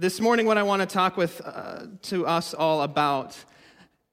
This 0.00 0.20
morning, 0.20 0.46
what 0.46 0.56
I 0.56 0.62
want 0.62 0.80
to 0.80 0.86
talk 0.86 1.16
with 1.16 1.42
uh, 1.44 1.86
to 2.02 2.24
us 2.24 2.54
all 2.54 2.82
about 2.82 3.36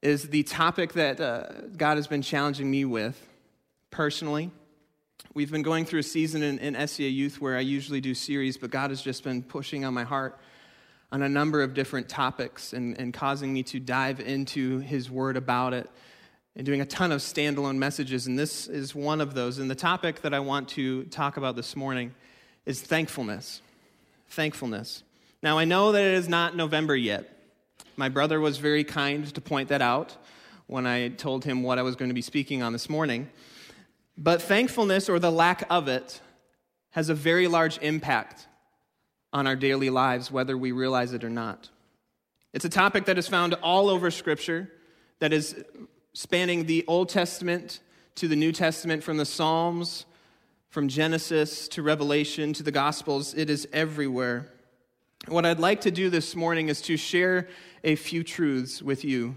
is 0.02 0.30
the 0.30 0.42
topic 0.42 0.94
that 0.94 1.22
uh, 1.22 1.44
God 1.78 1.98
has 1.98 2.08
been 2.08 2.24
challenging 2.24 2.72
me 2.72 2.86
with 2.86 3.24
personally. 3.92 4.50
We've 5.36 5.52
been 5.52 5.62
going 5.62 5.86
through 5.86 6.00
a 6.00 6.04
season 6.04 6.42
in, 6.42 6.58
in 6.58 6.88
SCA 6.88 7.04
Youth 7.04 7.40
where 7.40 7.56
I 7.56 7.60
usually 7.60 8.02
do 8.02 8.16
series, 8.16 8.58
but 8.58 8.72
God 8.72 8.90
has 8.90 9.00
just 9.00 9.24
been 9.24 9.44
pushing 9.44 9.86
on 9.86 9.94
my 9.94 10.04
heart 10.04 10.40
on 11.12 11.22
a 11.22 11.30
number 11.30 11.62
of 11.62 11.76
different 11.76 12.10
topics 12.10 12.74
and, 12.74 13.00
and 13.00 13.14
causing 13.14 13.54
me 13.54 13.62
to 13.62 13.80
dive 13.80 14.20
into 14.20 14.80
His 14.80 15.12
Word 15.12 15.38
about 15.38 15.76
it 15.76 15.88
and 16.56 16.66
doing 16.66 16.82
a 16.82 16.86
ton 16.88 17.12
of 17.12 17.22
standalone 17.22 17.78
messages. 17.78 18.26
And 18.26 18.40
this 18.40 18.68
is 18.68 18.96
one 18.96 19.22
of 19.22 19.36
those. 19.36 19.60
And 19.60 19.70
the 19.70 19.76
topic 19.76 20.24
that 20.24 20.34
I 20.34 20.40
want 20.40 20.68
to 20.70 21.04
talk 21.04 21.38
about 21.38 21.56
this 21.56 21.76
morning 21.76 22.16
is 22.66 22.82
thankfulness. 22.82 23.62
Thankfulness. 24.30 25.04
Now, 25.46 25.60
I 25.60 25.66
know 25.66 25.92
that 25.92 26.04
it 26.04 26.16
is 26.16 26.28
not 26.28 26.56
November 26.56 26.96
yet. 26.96 27.30
My 27.98 28.10
brother 28.10 28.40
was 28.40 28.58
very 28.58 28.84
kind 28.84 29.32
to 29.32 29.40
point 29.40 29.70
that 29.70 29.80
out 29.80 30.18
when 30.66 30.88
I 30.88 31.10
told 31.10 31.46
him 31.46 31.62
what 31.62 31.78
I 31.78 31.84
was 31.84 31.96
going 31.96 32.10
to 32.10 32.16
be 32.16 32.24
speaking 32.24 32.64
on 32.64 32.74
this 32.74 32.90
morning. 32.90 33.30
But 34.18 34.42
thankfulness, 34.42 35.08
or 35.08 35.20
the 35.20 35.32
lack 35.32 35.64
of 35.70 35.88
it, 35.88 36.20
has 36.94 37.10
a 37.10 37.14
very 37.14 37.48
large 37.48 37.78
impact 37.84 38.48
on 39.34 39.46
our 39.46 39.56
daily 39.56 39.92
lives, 39.92 40.32
whether 40.32 40.58
we 40.58 40.72
realize 40.72 41.14
it 41.14 41.24
or 41.24 41.30
not. 41.30 41.70
It's 42.52 42.66
a 42.66 42.70
topic 42.70 43.06
that 43.06 43.20
is 43.20 43.28
found 43.28 43.54
all 43.62 43.88
over 43.88 44.10
Scripture, 44.10 44.72
that 45.20 45.32
is 45.32 45.64
spanning 46.14 46.66
the 46.66 46.84
Old 46.88 47.10
Testament 47.10 47.82
to 48.16 48.28
the 48.28 48.36
New 48.36 48.52
Testament, 48.52 49.04
from 49.04 49.18
the 49.18 49.26
Psalms, 49.26 50.08
from 50.70 50.88
Genesis 50.88 51.68
to 51.68 51.84
Revelation 51.84 52.52
to 52.54 52.64
the 52.64 52.72
Gospels. 52.72 53.36
It 53.36 53.52
is 53.52 53.68
everywhere. 53.72 54.50
What 55.28 55.46
I'd 55.46 55.60
like 55.60 55.82
to 55.82 55.92
do 55.92 56.10
this 56.10 56.36
morning 56.36 56.70
is 56.70 56.82
to 56.84 56.98
share 56.98 57.48
a 57.84 57.96
few 57.96 58.24
truths 58.24 58.82
with 58.82 59.04
you 59.04 59.36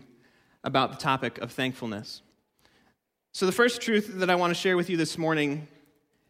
about 0.63 0.91
the 0.91 0.99
topic 0.99 1.39
of 1.39 1.51
thankfulness. 1.51 2.21
So, 3.33 3.47
the 3.47 3.53
first 3.53 3.81
truth 3.81 4.11
that 4.17 4.29
I 4.29 4.35
want 4.35 4.51
to 4.51 4.55
share 4.55 4.77
with 4.77 4.91
you 4.91 4.97
this 4.99 5.17
morning 5.17 5.67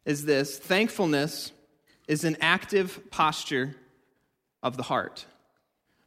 is 0.04 0.24
this 0.24 0.58
thankfulness 0.58 1.50
is 2.06 2.24
an 2.24 2.36
active 2.40 3.10
posture 3.10 3.74
of 4.62 4.76
the 4.76 4.84
heart. 4.84 5.26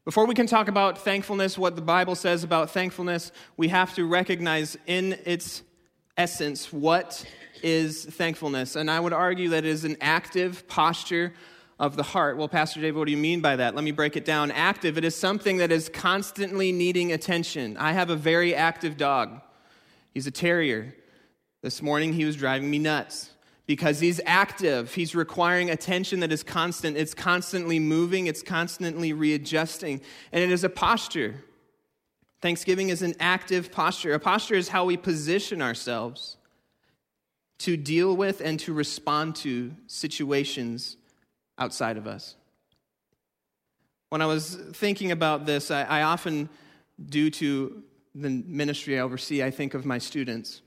Before 0.06 0.26
we 0.26 0.34
can 0.34 0.48
talk 0.48 0.68
about 0.68 0.98
thankfulness, 0.98 1.58
what 1.58 1.76
the 1.76 1.82
Bible 1.82 2.16
says 2.16 2.44
about 2.44 2.72
thankfulness, 2.72 3.32
we 3.58 3.68
have 3.68 3.94
to 3.96 4.08
recognize 4.08 4.78
in 4.88 5.18
its 5.26 5.62
essence 6.18 6.72
what 6.72 7.26
is 7.62 8.06
thankfulness. 8.06 8.76
And 8.76 8.90
I 8.90 9.00
would 9.00 9.14
argue 9.14 9.50
that 9.50 9.66
it 9.66 9.70
is 9.70 9.84
an 9.84 9.98
active 10.02 10.68
posture 10.68 11.34
of 11.82 11.96
the 11.96 12.04
heart. 12.04 12.38
Well, 12.38 12.48
Pastor 12.48 12.80
Dave, 12.80 12.96
what 12.96 13.06
do 13.06 13.12
you 13.12 13.18
mean 13.18 13.42
by 13.42 13.56
that? 13.56 13.74
Let 13.74 13.84
me 13.84 13.92
break 13.92 14.16
it 14.16 14.24
down. 14.24 14.52
Active, 14.52 15.00
it 15.00 15.04
is 15.04 15.16
something 15.16 15.58
that 15.58 15.72
is 15.72 15.90
constantly 15.90 16.72
needing 16.72 17.12
attention. 17.12 17.76
I 17.76 17.94
have 17.94 18.12
a 18.12 18.16
very 18.16 18.54
active 18.54 18.98
dog. 18.98 19.42
He's 20.14 20.28
a 20.28 20.32
terrier. 20.32 20.94
This 21.64 21.82
morning 21.82 22.14
he 22.14 22.24
was 22.24 22.36
driving 22.36 22.70
me 22.70 22.78
nuts 22.78 23.32
because 23.66 24.00
he's 24.00 24.22
active. 24.28 24.94
He's 24.94 25.16
requiring 25.16 25.72
attention 25.72 26.20
that 26.20 26.32
is 26.32 26.44
constant. 26.44 26.98
It's 26.98 27.16
constantly 27.16 27.80
moving, 27.80 28.28
it's 28.28 28.44
constantly 28.44 29.12
readjusting, 29.12 30.02
and 30.32 30.44
it 30.44 30.52
is 30.52 30.64
a 30.64 30.70
posture. 30.70 31.44
Thanksgiving 32.42 32.90
is 32.90 33.02
an 33.02 33.16
active 33.20 33.72
posture. 33.72 34.14
A 34.14 34.20
posture 34.20 34.56
is 34.56 34.68
how 34.68 34.86
we 34.86 34.98
position 34.98 35.64
ourselves 35.64 36.38
to 37.58 37.76
deal 37.76 38.16
with 38.16 38.40
and 38.40 38.59
to 38.59 38.72
respond 38.72 39.36
to 39.38 39.74
situations 39.88 40.98
outside 41.62 41.95
of 41.95 42.08
us. 42.08 42.36
When 44.09 44.22
I 44.22 44.26
was 44.26 44.56
thinking 44.73 45.12
about 45.12 45.45
this, 45.45 45.70
I, 45.70 45.84
I 45.84 46.02
often, 46.02 46.50
due 47.06 47.30
to 47.30 47.84
the 48.16 48.30
ministry 48.30 48.98
I 48.98 49.02
oversee, 49.03 49.44
I 49.44 49.52
think 49.52 49.76
of 49.76 49.86
my 49.86 50.00
students. 50.00 50.62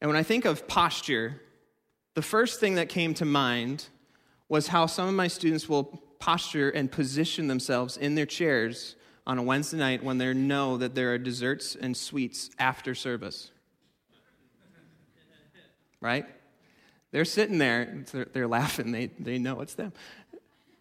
And 0.00 0.08
when 0.08 0.16
I 0.16 0.22
think 0.22 0.46
of 0.46 0.66
posture, 0.66 1.42
the 2.14 2.22
first 2.22 2.58
thing 2.58 2.76
that 2.76 2.88
came 2.88 3.12
to 3.14 3.26
mind 3.26 3.88
was 4.48 4.68
how 4.68 4.86
some 4.86 5.08
of 5.08 5.14
my 5.14 5.28
students 5.28 5.68
will 5.68 5.84
posture 6.18 6.70
and 6.70 6.90
position 6.90 7.46
themselves 7.46 7.98
in 7.98 8.14
their 8.14 8.26
chairs 8.26 8.96
on 9.26 9.38
a 9.38 9.42
Wednesday 9.42 9.76
night 9.76 10.02
when 10.02 10.16
they 10.16 10.32
know 10.32 10.78
that 10.78 10.94
there 10.94 11.12
are 11.12 11.18
desserts 11.18 11.76
and 11.78 11.94
sweets 11.94 12.50
after 12.58 12.94
service. 12.94 13.50
Right? 16.00 16.26
They're 17.14 17.24
sitting 17.24 17.58
there, 17.58 18.04
they're, 18.32 18.48
laughing, 18.48 18.90
they, 18.90 19.06
they 19.20 19.38
know 19.38 19.60
it's 19.60 19.74
them. 19.74 19.92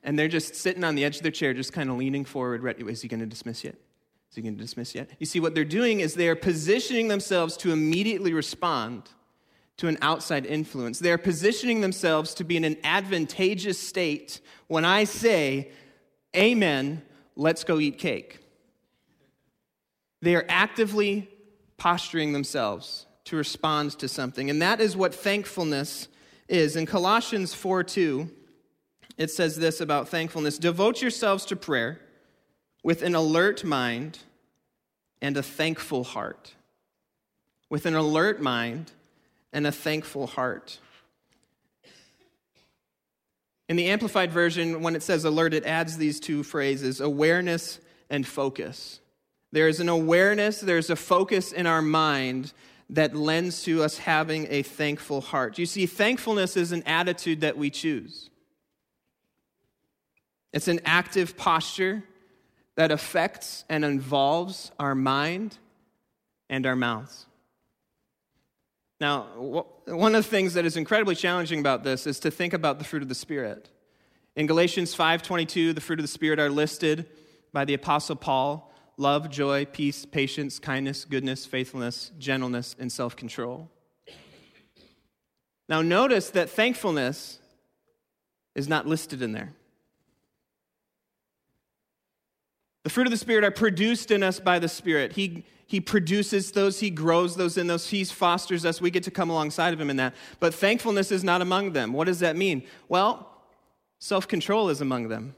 And 0.02 0.18
they're 0.18 0.28
just 0.28 0.56
sitting 0.56 0.84
on 0.84 0.96
the 0.96 1.06
edge 1.06 1.18
of 1.18 1.22
their 1.22 1.32
chair, 1.32 1.54
just 1.54 1.74
kind 1.74 1.92
of 1.92 1.98
leaning 1.98 2.26
forward. 2.26 2.64
Ready. 2.64 2.84
Is 2.86 3.04
he 3.04 3.08
going 3.08 3.20
to 3.20 3.28
dismiss 3.28 3.64
yet? 3.64 3.76
Is 4.32 4.38
he 4.38 4.42
going 4.42 4.56
to 4.56 4.60
dismiss 4.60 4.96
yet? 4.96 5.12
You 5.20 5.28
see, 5.28 5.40
what 5.40 5.54
they're 5.54 5.64
doing 5.64 6.00
is 6.00 6.16
they're 6.16 6.36
positioning 6.36 7.08
themselves 7.08 7.56
to 7.58 7.72
immediately 7.72 8.34
respond 8.34 9.04
to 9.78 9.88
an 9.88 10.00
outside 10.02 10.48
influence. 10.48 10.98
They're 10.98 11.20
positioning 11.20 11.82
themselves 11.82 12.34
to 12.34 12.44
be 12.44 12.58
in 12.58 12.64
an 12.64 12.78
advantageous 12.84 13.78
state 13.80 14.42
when 14.66 14.86
I 14.86 15.04
say, 15.04 15.70
Amen, 16.36 17.04
let's 17.36 17.64
go 17.64 17.80
eat 17.80 18.00
cake. 18.00 18.40
They 20.24 20.34
are 20.34 20.46
actively 20.50 21.30
posturing 21.78 22.34
themselves 22.34 23.06
to 23.26 23.36
respond 23.36 24.00
to 24.00 24.08
something. 24.08 24.50
And 24.50 24.64
that 24.64 24.82
is 24.82 24.98
what 24.98 25.14
thankfulness 25.14 26.08
is. 26.48 26.76
In 26.76 26.86
Colossians 26.86 27.54
4 27.54 27.84
2, 27.84 28.30
it 29.18 29.32
says 29.32 29.56
this 29.58 29.82
about 29.82 30.10
thankfulness 30.10 30.58
Devote 30.58 31.02
yourselves 31.02 31.46
to 31.46 31.56
prayer 31.56 32.00
with 32.84 33.02
an 33.02 33.16
alert 33.16 33.64
mind 33.64 34.20
and 35.22 35.38
a 35.38 35.44
thankful 35.44 36.04
heart. 36.04 36.54
With 37.70 37.86
an 37.86 37.96
alert 37.96 38.42
mind 38.42 38.92
and 39.52 39.66
a 39.66 39.72
thankful 39.72 40.28
heart. 40.28 40.80
In 43.70 43.78
the 43.78 43.88
Amplified 43.88 44.32
Version, 44.32 44.82
when 44.82 44.96
it 44.96 45.02
says 45.02 45.24
alert, 45.24 45.54
it 45.54 45.66
adds 45.66 45.98
these 45.98 46.20
two 46.20 46.44
phrases 46.44 47.00
awareness 47.00 47.80
and 48.10 48.28
focus. 48.28 49.00
There 49.52 49.68
is 49.68 49.80
an 49.80 49.90
awareness, 49.90 50.60
there's 50.60 50.90
a 50.90 50.96
focus 50.96 51.52
in 51.52 51.66
our 51.66 51.82
mind 51.82 52.54
that 52.90 53.16
lends 53.16 53.64
to 53.64 53.84
us 53.84 53.98
having 53.98 54.48
a 54.50 54.62
thankful 54.62 55.22
heart. 55.22 55.58
You 55.58 55.66
see, 55.66 55.86
thankfulness 55.86 56.58
is 56.58 56.72
an 56.72 56.84
attitude 56.84 57.42
that 57.42 57.58
we 57.58 57.70
choose, 57.70 58.30
it's 60.52 60.68
an 60.68 60.82
active 60.86 61.36
posture 61.38 62.04
that 62.76 62.92
affects 62.92 63.66
and 63.70 63.86
involves 63.86 64.72
our 64.80 64.96
mind 64.96 65.58
and 66.50 66.66
our 66.66 66.76
mouths. 66.76 67.28
Now, 69.00 69.66
one 69.86 70.16
of 70.16 70.24
the 70.24 70.30
things 70.30 70.54
that 70.54 70.66
is 70.66 70.78
incredibly 70.78 71.16
challenging 71.16 71.60
about 71.60 71.84
this 71.84 72.08
is 72.08 72.20
to 72.22 72.32
think 72.32 72.54
about 72.54 72.80
the 72.80 72.86
fruit 72.86 73.04
of 73.04 73.10
the 73.10 73.16
Spirit. 73.16 73.70
In 74.36 74.48
Galatians 74.48 74.96
5:22, 74.96 75.74
the 75.74 75.82
fruit 75.82 76.00
of 76.00 76.04
the 76.04 76.08
Spirit 76.08 76.40
are 76.40 76.50
listed 76.50 77.06
by 77.52 77.66
the 77.66 77.74
apostle 77.74 78.16
Paul 78.16 78.73
love, 78.98 79.30
joy, 79.30 79.66
peace, 79.66 80.06
patience, 80.06 80.60
kindness, 80.60 81.06
goodness, 81.06 81.46
faithfulness, 81.46 82.12
gentleness, 82.18 82.76
and 82.80 82.92
self 82.92 83.16
control. 83.16 83.70
Now, 85.70 85.82
notice 85.82 86.30
that 86.32 86.50
thankfulness 86.50 87.40
is 88.56 88.68
not 88.68 88.86
listed 88.88 89.22
in 89.22 89.32
there. 89.32 89.54
The 92.84 92.90
fruit 92.90 93.08
of 93.08 93.12
the 93.12 93.18
Spirit 93.18 93.44
are 93.44 93.52
produced 93.52 94.12
in 94.12 94.24
us 94.24 94.40
by 94.40 94.60
the 94.60 94.68
Spirit. 94.68 95.14
He, 95.14 95.46
he 95.68 95.80
produces 95.80 96.52
those, 96.52 96.82
He 96.82 96.90
grows 96.90 97.36
those 97.36 97.58
in 97.58 97.68
those, 97.68 97.90
He 97.90 98.04
fosters 98.04 98.66
us. 98.66 98.82
We 98.82 98.92
get 98.92 99.04
to 99.04 99.12
come 99.12 99.30
alongside 99.30 99.74
of 99.74 99.80
Him 99.80 99.90
in 99.90 99.98
that. 99.98 100.14
But 100.40 100.54
thankfulness 100.54 101.12
is 101.12 101.24
not 101.24 101.42
among 101.42 101.74
them. 101.74 101.94
What 101.94 102.06
does 102.06 102.20
that 102.20 102.36
mean? 102.36 102.64
Well, 102.90 103.42
self 104.00 104.28
control 104.28 104.70
is 104.70 104.82
among 104.82 105.08
them. 105.08 105.34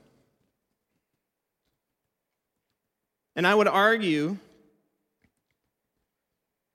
And 3.36 3.46
I 3.46 3.54
would 3.54 3.68
argue 3.68 4.38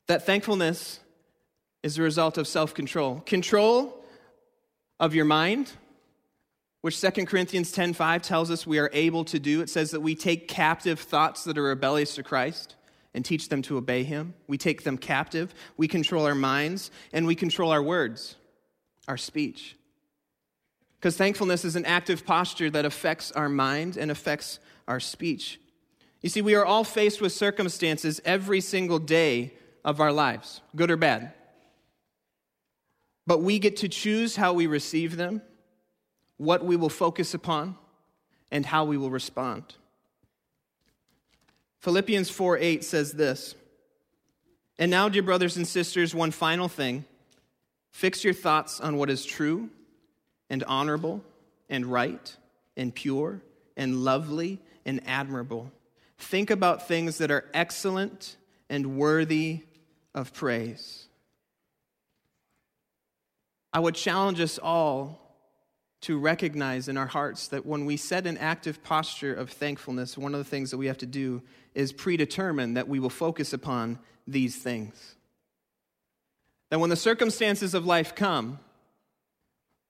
that 0.07 0.27
thankfulness 0.27 1.01
is 1.83 1.99
a 1.99 2.03
result 2.03 2.37
of 2.37 2.47
self 2.47 2.75
control. 2.75 3.21
Control 3.21 3.97
of 4.99 5.15
your 5.15 5.25
mind, 5.25 5.73
which 6.83 7.01
2 7.01 7.27
Corinthians 7.27 7.73
10:5 7.73 8.23
tells 8.23 8.51
us 8.51 8.67
we 8.67 8.79
are 8.79 8.91
able 8.93 9.25
to 9.27 9.39
do. 9.39 9.63
It 9.63 9.71
says 9.71 9.93
that 9.93 10.01
we 10.01 10.15
take 10.15 10.49
captive 10.49 11.01
thoughts 11.01 11.45
that 11.45 11.57
are 11.57 11.63
rebellious 11.63 12.15
to 12.17 12.23
Christ 12.23 12.77
and 13.15 13.25
teach 13.25 13.49
them 13.49 13.63
to 13.63 13.77
obey 13.77 14.05
him. 14.05 14.35
We 14.47 14.59
take 14.59 14.85
them 14.85 14.99
captive, 14.99 15.55
we 15.77 15.89
control 15.89 16.27
our 16.27 16.35
minds, 16.35 16.91
and 17.13 17.27
we 17.27 17.35
control 17.35 17.71
our 17.73 17.83
words, 17.83 18.37
our 19.09 19.17
speech. 19.17 19.77
Because 20.99 21.17
thankfulness 21.17 21.65
is 21.65 21.77
an 21.77 21.87
active 21.87 22.27
posture 22.27 22.69
that 22.71 22.85
affects 22.85 23.33
our 23.33 23.49
mind 23.49 23.97
and 23.97 24.11
affects 24.11 24.59
our 24.87 25.01
speech. 25.01 25.59
You 26.21 26.29
see, 26.29 26.43
we 26.43 26.55
are 26.55 26.65
all 26.65 26.85
faced 26.85 27.21
with 27.21 27.33
circumstances 27.33 28.21
every 28.25 28.61
single 28.61 28.99
day 28.99 29.55
of 29.85 30.01
our 30.01 30.13
lives, 30.13 30.61
good 30.77 30.91
or 30.91 30.97
bad. 30.97 31.33
But 33.27 33.43
we 33.43 33.59
get 33.59 33.79
to 33.79 33.89
choose 33.89 34.37
how 34.37 34.53
we 34.53 34.67
receive 34.67 35.17
them, 35.17 35.41
what 36.37 36.65
we 36.65 36.77
will 36.77 36.89
focus 36.89 37.33
upon, 37.33 37.77
and 38.51 38.67
how 38.67 38.85
we 38.85 38.97
will 38.97 39.11
respond. 39.11 39.63
Philippians 41.81 42.29
4 42.29 42.59
8 42.59 42.85
says 42.85 43.13
this 43.13 43.55
And 44.79 44.91
now, 44.91 45.09
dear 45.09 45.23
brothers 45.23 45.57
and 45.57 45.67
sisters, 45.67 46.15
one 46.15 46.31
final 46.31 46.69
thing 46.69 47.05
fix 47.91 48.23
your 48.25 48.35
thoughts 48.35 48.81
on 48.81 48.97
what 48.97 49.11
is 49.11 49.25
true 49.25 49.71
and 50.51 50.63
honorable 50.65 51.25
and 51.69 51.87
right 51.87 52.37
and 52.77 52.95
pure 52.95 53.41
and 53.77 54.05
lovely 54.05 54.61
and 54.85 55.01
admirable. 55.07 55.73
Think 56.21 56.51
about 56.51 56.87
things 56.87 57.19
that 57.19 57.31
are 57.31 57.47
excellent 57.55 58.37
and 58.69 58.99
worthy 58.99 59.65
of 60.15 60.33
praise. 60.35 61.09
I 63.73 63.81
would 63.81 63.95
challenge 63.95 64.41
us 64.41 64.59
all 64.59 65.19
to 66.03 66.19
recognize 66.19 66.89
in 66.89 66.97
our 66.97 67.07
hearts 67.07 67.49
that 67.49 67.65
when 67.65 67.87
we 67.87 67.97
set 67.97 68.27
an 68.27 68.37
active 68.39 68.83
posture 68.83 69.35
of 69.35 69.51
thankfulness, 69.51 70.17
one 70.17 70.35
of 70.35 70.39
the 70.39 70.45
things 70.45 70.71
that 70.71 70.79
we 70.79 70.87
have 70.87 70.99
to 70.99 71.07
do 71.07 71.43
is 71.75 71.93
predetermine 71.93 72.75
that 72.75 72.89
we 72.89 73.01
will 73.01 73.11
focus 73.11 73.53
upon 73.53 73.99
these 74.27 74.57
things. 74.57 75.15
That 76.69 76.81
when 76.81 76.91
the 76.91 76.97
circumstances 76.97 77.75
of 77.75 77.87
life 77.87 78.15
come, 78.15 78.59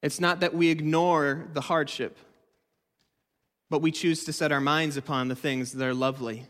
it's 0.03 0.21
not 0.21 0.41
that 0.41 0.55
we 0.55 0.69
ignore 0.69 1.49
the 1.53 1.61
hardship, 1.61 2.17
but 3.71 3.81
we 3.81 3.93
choose 3.93 4.25
to 4.25 4.33
set 4.33 4.53
our 4.53 4.61
minds 4.61 4.97
upon 4.97 5.29
the 5.29 5.37
things 5.37 5.73
that 5.73 5.87
are 5.87 5.95
lovely, 5.95 6.47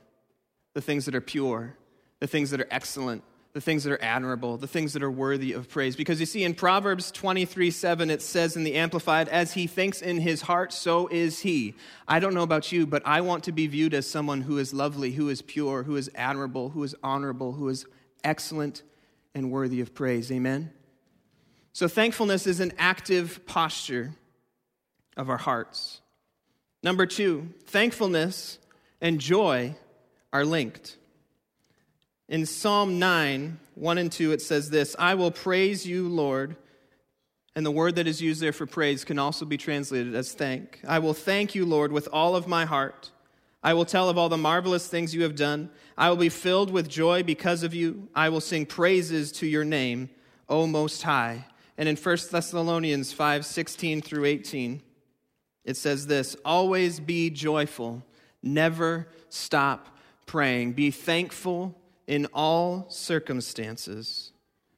the 0.75 0.81
things 0.81 1.05
that 1.05 1.15
are 1.15 1.21
pure, 1.21 1.77
the 2.19 2.27
things 2.27 2.51
that 2.51 2.61
are 2.61 2.69
excellent, 2.71 3.23
the 3.53 3.61
things 3.61 3.85
that 3.85 3.93
are 3.93 4.03
admirable, 4.03 4.57
the 4.57 4.67
things 4.67 4.93
that 4.93 5.03
are 5.03 5.11
worthy 5.11 5.53
of 5.53 5.69
praise. 5.69 5.97
Because 5.97 6.21
you 6.21 6.27
see, 6.27 6.45
in 6.45 6.55
Proverbs 6.55 7.11
23 7.11 7.71
7, 7.71 8.11
it 8.11 8.23
says 8.23 8.57
in 8.57 8.65
the 8.65 8.75
Amplified, 8.75 9.29
as 9.29 9.53
he 9.53 9.67
thinks 9.67 10.01
in 10.01 10.19
his 10.19 10.43
heart, 10.43 10.73
so 10.73 11.09
is 11.09 11.41
he. 11.41 11.75
I 12.09 12.21
don't 12.21 12.35
know 12.35 12.43
about 12.43 12.73
you, 12.73 12.87
but 12.87 13.03
I 13.05 13.21
want 13.21 13.45
to 13.45 13.53
be 13.53 13.67
viewed 13.67 13.93
as 13.93 14.09
someone 14.09 14.43
who 14.43 14.59
is 14.59 14.73
lovely, 14.73 15.13
who 15.13 15.29
is 15.29 15.43
pure, 15.43 15.83
who 15.83 15.97
is 15.97 16.11
admirable, 16.15 16.71
who 16.71 16.83
is 16.85 16.95
honorable, 17.03 17.53
who 17.53 17.69
is 17.69 17.85
excellent 18.25 18.83
and 19.35 19.51
worthy 19.51 19.81
of 19.81 19.95
praise. 19.95 20.31
Amen? 20.31 20.73
So, 21.73 21.89
thankfulness 21.89 22.47
is 22.47 22.61
an 22.61 22.73
active 22.79 23.45
posture 23.47 24.15
of 25.17 25.29
our 25.29 25.39
hearts. 25.39 26.01
Number 26.82 27.06
two, 27.06 27.49
thankfulness 27.67 28.59
and 29.00 29.21
joy 29.21 29.77
are 30.32 30.44
linked. 30.44 30.97
In 32.29 32.47
Psalm 32.47 32.99
9, 32.99 33.59
1 33.75 33.99
and 33.99 34.12
2, 34.12 34.32
it 34.32 34.41
says 34.41 34.71
this 34.71 34.94
I 34.99 35.15
will 35.15 35.31
praise 35.31 35.87
you, 35.87 36.09
Lord. 36.09 36.56
And 37.56 37.67
the 37.67 37.71
word 37.73 37.97
that 37.97 38.06
is 38.06 38.23
used 38.23 38.41
there 38.41 38.53
for 38.53 38.65
praise 38.65 39.05
can 39.05 39.19
also 39.19 39.44
be 39.44 39.56
translated 39.56 40.15
as 40.15 40.32
thank. 40.32 40.81
I 40.87 41.00
will 41.00 41.15
thank 41.15 41.55
you, 41.56 41.67
Lord, 41.67 41.91
with 41.91 42.09
all 42.12 42.37
of 42.37 42.47
my 42.47 42.65
heart. 42.65 43.11
I 43.62 43.75
will 43.75 43.85
tell 43.85 44.09
of 44.09 44.17
all 44.17 44.29
the 44.29 44.38
marvelous 44.38 44.87
things 44.87 45.15
you 45.15 45.25
have 45.25 45.35
done. 45.35 45.69
I 45.99 46.09
will 46.09 46.17
be 46.17 46.29
filled 46.29 46.71
with 46.71 46.88
joy 46.88 47.25
because 47.25 47.65
of 47.65 47.75
you. 47.75 48.09
I 48.15 48.29
will 48.29 48.41
sing 48.41 48.67
praises 48.67 49.33
to 49.33 49.47
your 49.47 49.65
name, 49.65 50.11
O 50.49 50.67
Most 50.67 51.03
High. 51.03 51.44
And 51.76 51.88
in 51.88 51.97
1 51.97 52.17
Thessalonians 52.31 53.12
5 53.12 53.44
16 53.44 54.00
through 54.00 54.25
18, 54.26 54.81
it 55.65 55.77
says 55.77 56.07
this 56.07 56.37
Always 56.45 57.01
be 57.01 57.31
joyful, 57.31 58.03
never 58.43 59.09
stop 59.29 59.97
praying. 60.27 60.73
Be 60.73 60.91
thankful 60.91 61.75
in 62.07 62.27
all 62.35 62.87
circumstances, 62.89 64.33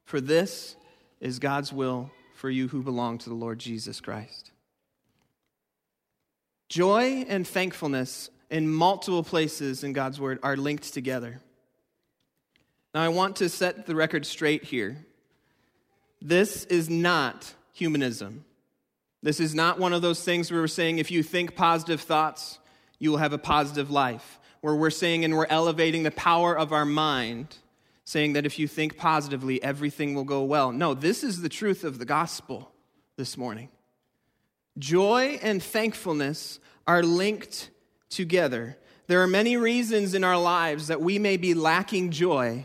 for 0.05 0.21
this 0.21 0.77
is 1.21 1.39
God's 1.39 1.73
will 1.73 2.11
for 2.35 2.51
you 2.51 2.69
who 2.69 2.83
belong 2.83 3.19
to 3.19 3.29
the 3.29 3.35
Lord 3.35 3.59
Jesus 3.59 4.01
Christ. 4.01 4.51
Joy 6.69 7.25
and 7.29 7.47
thankfulness 7.47 8.31
in 8.51 8.69
multiple 8.69 9.23
places 9.23 9.85
in 9.85 9.93
God's 9.93 10.21
word 10.21 10.39
are 10.43 10.57
linked 10.57 10.93
together. 10.93 11.41
Now, 12.95 13.03
I 13.03 13.09
want 13.09 13.37
to 13.37 13.49
set 13.49 13.87
the 13.87 13.95
record 13.95 14.27
straight 14.27 14.65
here. 14.65 15.07
This 16.21 16.65
is 16.65 16.91
not 16.91 17.55
humanism. 17.73 18.45
This 19.23 19.39
is 19.39 19.55
not 19.55 19.79
one 19.79 19.93
of 19.93 20.03
those 20.03 20.25
things 20.25 20.51
where 20.51 20.61
we're 20.61 20.67
saying 20.67 20.99
if 20.99 21.11
you 21.11 21.23
think 21.23 21.55
positive 21.55 22.01
thoughts, 22.01 22.59
you 22.99 23.11
will 23.11 23.19
have 23.19 23.33
a 23.33 23.39
positive 23.39 23.91
life. 23.91 24.39
Where 24.61 24.75
we're 24.75 24.91
saying 24.91 25.25
and 25.25 25.37
we're 25.37 25.47
elevating 25.47 26.05
the 26.05 26.13
power 26.13 26.57
of 26.57 26.73
our 26.73 26.85
mind, 26.85 27.57
saying 28.05 28.35
that 28.35 28.47
if 28.47 28.59
you 28.59 28.69
think 28.69 28.97
positively, 28.97 29.63
everything 29.63 30.15
will 30.15 30.25
go 30.25 30.43
well. 30.45 30.71
No, 30.71 30.95
this 30.95 31.25
is 31.25 31.43
the 31.43 31.49
truth 31.49 31.83
of 31.83 31.99
the 31.99 32.05
gospel 32.05 32.73
this 33.17 33.37
morning. 33.37 33.71
Joy 34.79 35.39
and 35.43 35.63
thankfulness 35.63 36.61
are 36.87 37.03
linked 37.03 37.71
together. 38.09 38.79
There 39.09 39.21
are 39.23 39.27
many 39.27 39.57
reasons 39.57 40.15
in 40.15 40.25
our 40.25 40.41
lives 40.41 40.87
that 40.87 41.01
we 41.01 41.19
may 41.19 41.37
be 41.37 41.55
lacking 41.55 42.11
joy. 42.11 42.65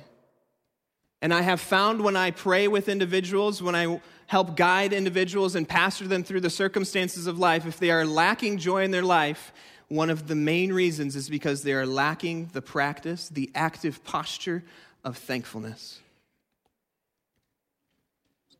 And 1.22 1.34
I 1.34 1.42
have 1.42 1.60
found 1.60 2.02
when 2.02 2.16
I 2.16 2.32
pray 2.32 2.68
with 2.68 2.90
individuals, 2.90 3.62
when 3.62 3.76
I 3.76 4.00
help 4.28 4.56
guide 4.56 4.94
individuals 4.94 5.56
and 5.56 5.68
pastor 5.68 6.08
them 6.08 6.24
through 6.24 6.42
the 6.42 6.50
circumstances 6.50 7.28
of 7.28 7.40
life, 7.40 7.66
if 7.66 7.80
they 7.80 7.92
are 7.92 8.06
lacking 8.06 8.60
joy 8.60 8.84
in 8.84 8.92
their 8.92 9.04
life, 9.04 9.52
one 9.88 10.10
of 10.10 10.28
the 10.28 10.36
main 10.36 10.72
reasons 10.74 11.16
is 11.16 11.30
because 11.30 11.64
they 11.64 11.74
are 11.74 11.86
lacking 11.86 12.50
the 12.54 12.62
practice, 12.62 13.30
the 13.30 13.50
active 13.56 14.04
posture 14.04 14.64
of 15.04 15.18
thankfulness. 15.18 16.00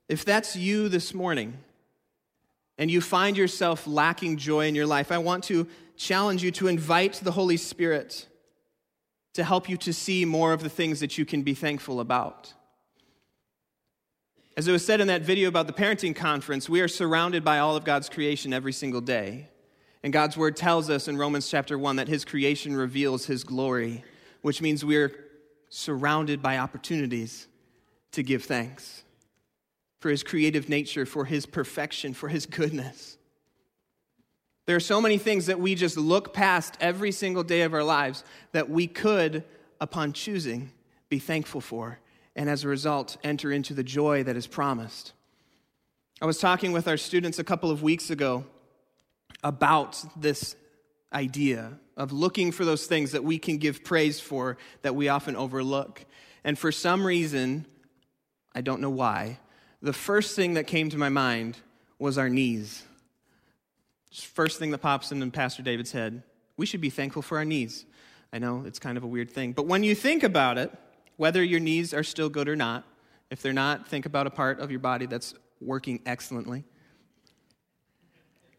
If 0.08 0.24
that's 0.24 0.56
you 0.56 0.88
this 0.88 1.14
morning, 1.14 1.58
and 2.78 2.92
you 2.92 3.02
find 3.02 3.36
yourself 3.36 3.88
lacking 3.88 4.38
joy 4.38 4.68
in 4.68 4.76
your 4.76 4.86
life, 4.86 5.12
I 5.12 5.18
want 5.18 5.44
to 5.46 5.68
challenge 5.96 6.44
you 6.44 6.52
to 6.52 6.68
invite 6.68 7.14
the 7.14 7.32
Holy 7.32 7.58
Spirit 7.58 8.28
to 9.38 9.44
help 9.44 9.70
you 9.70 9.78
to 9.78 9.94
see 9.94 10.26
more 10.26 10.52
of 10.52 10.64
the 10.64 10.70
things 10.70 11.00
that 11.00 11.20
you 11.20 11.24
can 11.24 11.44
be 11.44 11.54
thankful 11.54 12.00
about. 12.00 12.52
As 14.58 14.68
it 14.68 14.72
was 14.72 14.84
said 14.84 15.00
in 15.00 15.06
that 15.10 15.22
video 15.22 15.48
about 15.48 15.68
the 15.68 15.74
parenting 15.74 16.16
conference, 16.16 16.68
we 16.68 16.82
are 16.82 16.88
surrounded 16.88 17.46
by 17.46 17.60
all 17.60 17.76
of 17.76 17.84
God's 17.84 18.10
creation 18.10 18.52
every 18.52 18.74
single 18.74 19.00
day. 19.00 19.48
And 20.02 20.12
God's 20.12 20.38
word 20.38 20.58
tells 20.58 20.90
us 20.90 21.08
in 21.08 21.18
Romans 21.18 21.48
chapter 21.48 21.78
1 21.78 21.98
that 21.98 22.08
his 22.08 22.26
creation 22.26 22.76
reveals 22.76 23.28
his 23.28 23.44
glory, 23.44 24.04
which 24.42 24.60
means 24.60 24.84
we 24.84 24.98
are 24.98 25.12
surrounded 25.70 26.42
by 26.42 26.58
opportunities 26.58 27.48
to 28.14 28.24
give 28.24 28.44
thanks 28.44 29.04
for 30.00 30.10
his 30.10 30.24
creative 30.24 30.68
nature, 30.68 31.06
for 31.06 31.26
his 31.26 31.46
perfection, 31.46 32.16
for 32.16 32.30
his 32.30 32.48
goodness. 32.48 33.17
There 34.68 34.76
are 34.76 34.82
so 34.82 35.00
many 35.00 35.18
things 35.18 35.46
that 35.46 35.62
we 35.62 35.76
just 35.76 35.98
look 35.98 36.34
past 36.34 36.76
every 36.82 37.14
single 37.14 37.44
day 37.44 37.62
of 37.62 37.74
our 37.74 37.86
lives 37.86 38.26
that 38.52 38.70
we 38.70 38.86
could, 38.86 39.46
upon 39.80 40.12
choosing, 40.12 40.72
be 41.08 41.20
thankful 41.20 41.62
for, 41.62 42.00
and 42.36 42.50
as 42.50 42.66
a 42.66 42.68
result, 42.68 43.16
enter 43.24 43.50
into 43.50 43.74
the 43.74 43.84
joy 43.84 44.24
that 44.24 44.36
is 44.36 44.46
promised. 44.46 45.14
I 46.22 46.26
was 46.26 46.38
talking 46.38 46.74
with 46.74 46.86
our 46.88 46.98
students 46.98 47.40
a 47.40 47.46
couple 47.46 47.72
of 47.72 47.82
weeks 47.82 48.10
ago 48.10 48.46
about 49.42 50.04
this 50.20 50.58
idea 51.14 51.80
of 51.96 52.12
looking 52.12 52.52
for 52.52 52.66
those 52.66 52.88
things 52.88 53.14
that 53.14 53.24
we 53.24 53.40
can 53.40 53.58
give 53.58 53.86
praise 53.86 54.20
for 54.20 54.58
that 54.82 54.96
we 54.96 55.08
often 55.08 55.38
overlook. 55.38 56.04
And 56.44 56.60
for 56.60 56.74
some 56.74 57.08
reason, 57.08 57.66
I 58.54 58.60
don't 58.60 58.82
know 58.82 58.90
why, 58.90 59.40
the 59.82 59.94
first 59.94 60.36
thing 60.36 60.56
that 60.56 60.68
came 60.68 60.90
to 60.90 60.98
my 60.98 61.10
mind 61.10 61.58
was 62.00 62.18
our 62.18 62.30
knees. 62.30 62.84
First 64.12 64.60
thing 64.60 64.72
that 64.72 64.80
pops 64.80 65.12
into 65.12 65.28
Pastor 65.28 65.64
David's 65.64 65.92
head 65.92 66.24
we 66.58 66.66
should 66.66 66.82
be 66.82 66.90
thankful 66.90 67.22
for 67.22 67.38
our 67.38 67.46
knees. 67.46 67.86
I 68.34 68.40
know 68.40 68.64
it's 68.66 68.80
kind 68.80 68.98
of 68.98 69.04
a 69.04 69.08
weird 69.08 69.32
thing, 69.32 69.54
but 69.54 69.68
when 69.68 69.84
you 69.84 69.96
think 69.96 70.24
about 70.24 70.58
it, 70.58 70.72
whether 71.16 71.44
your 71.44 71.60
knees 71.60 71.94
are 71.94 72.04
still 72.04 72.30
good 72.30 72.50
or 72.50 72.56
not, 72.56 72.84
if 73.30 73.42
they're 73.42 73.54
not, 73.54 73.88
think 73.88 74.06
about 74.06 74.28
a 74.28 74.30
part 74.30 74.60
of 74.60 74.72
your 74.72 74.80
body 74.80 75.06
that's 75.06 75.34
working 75.62 76.02
excellently. 76.06 76.64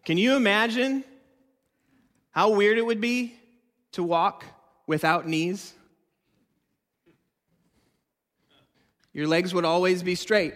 Can 0.05 0.17
you 0.17 0.37
imagine 0.37 1.05
how 2.31 2.51
weird 2.51 2.79
it 2.79 2.87
would 2.87 3.01
be 3.01 3.35
to 3.93 4.03
walk 4.03 4.45
without 4.87 5.27
knees? 5.27 5.75
Your 9.13 9.27
legs 9.27 9.53
would 9.53 9.65
always 9.65 10.03
be 10.03 10.15
straight. 10.15 10.55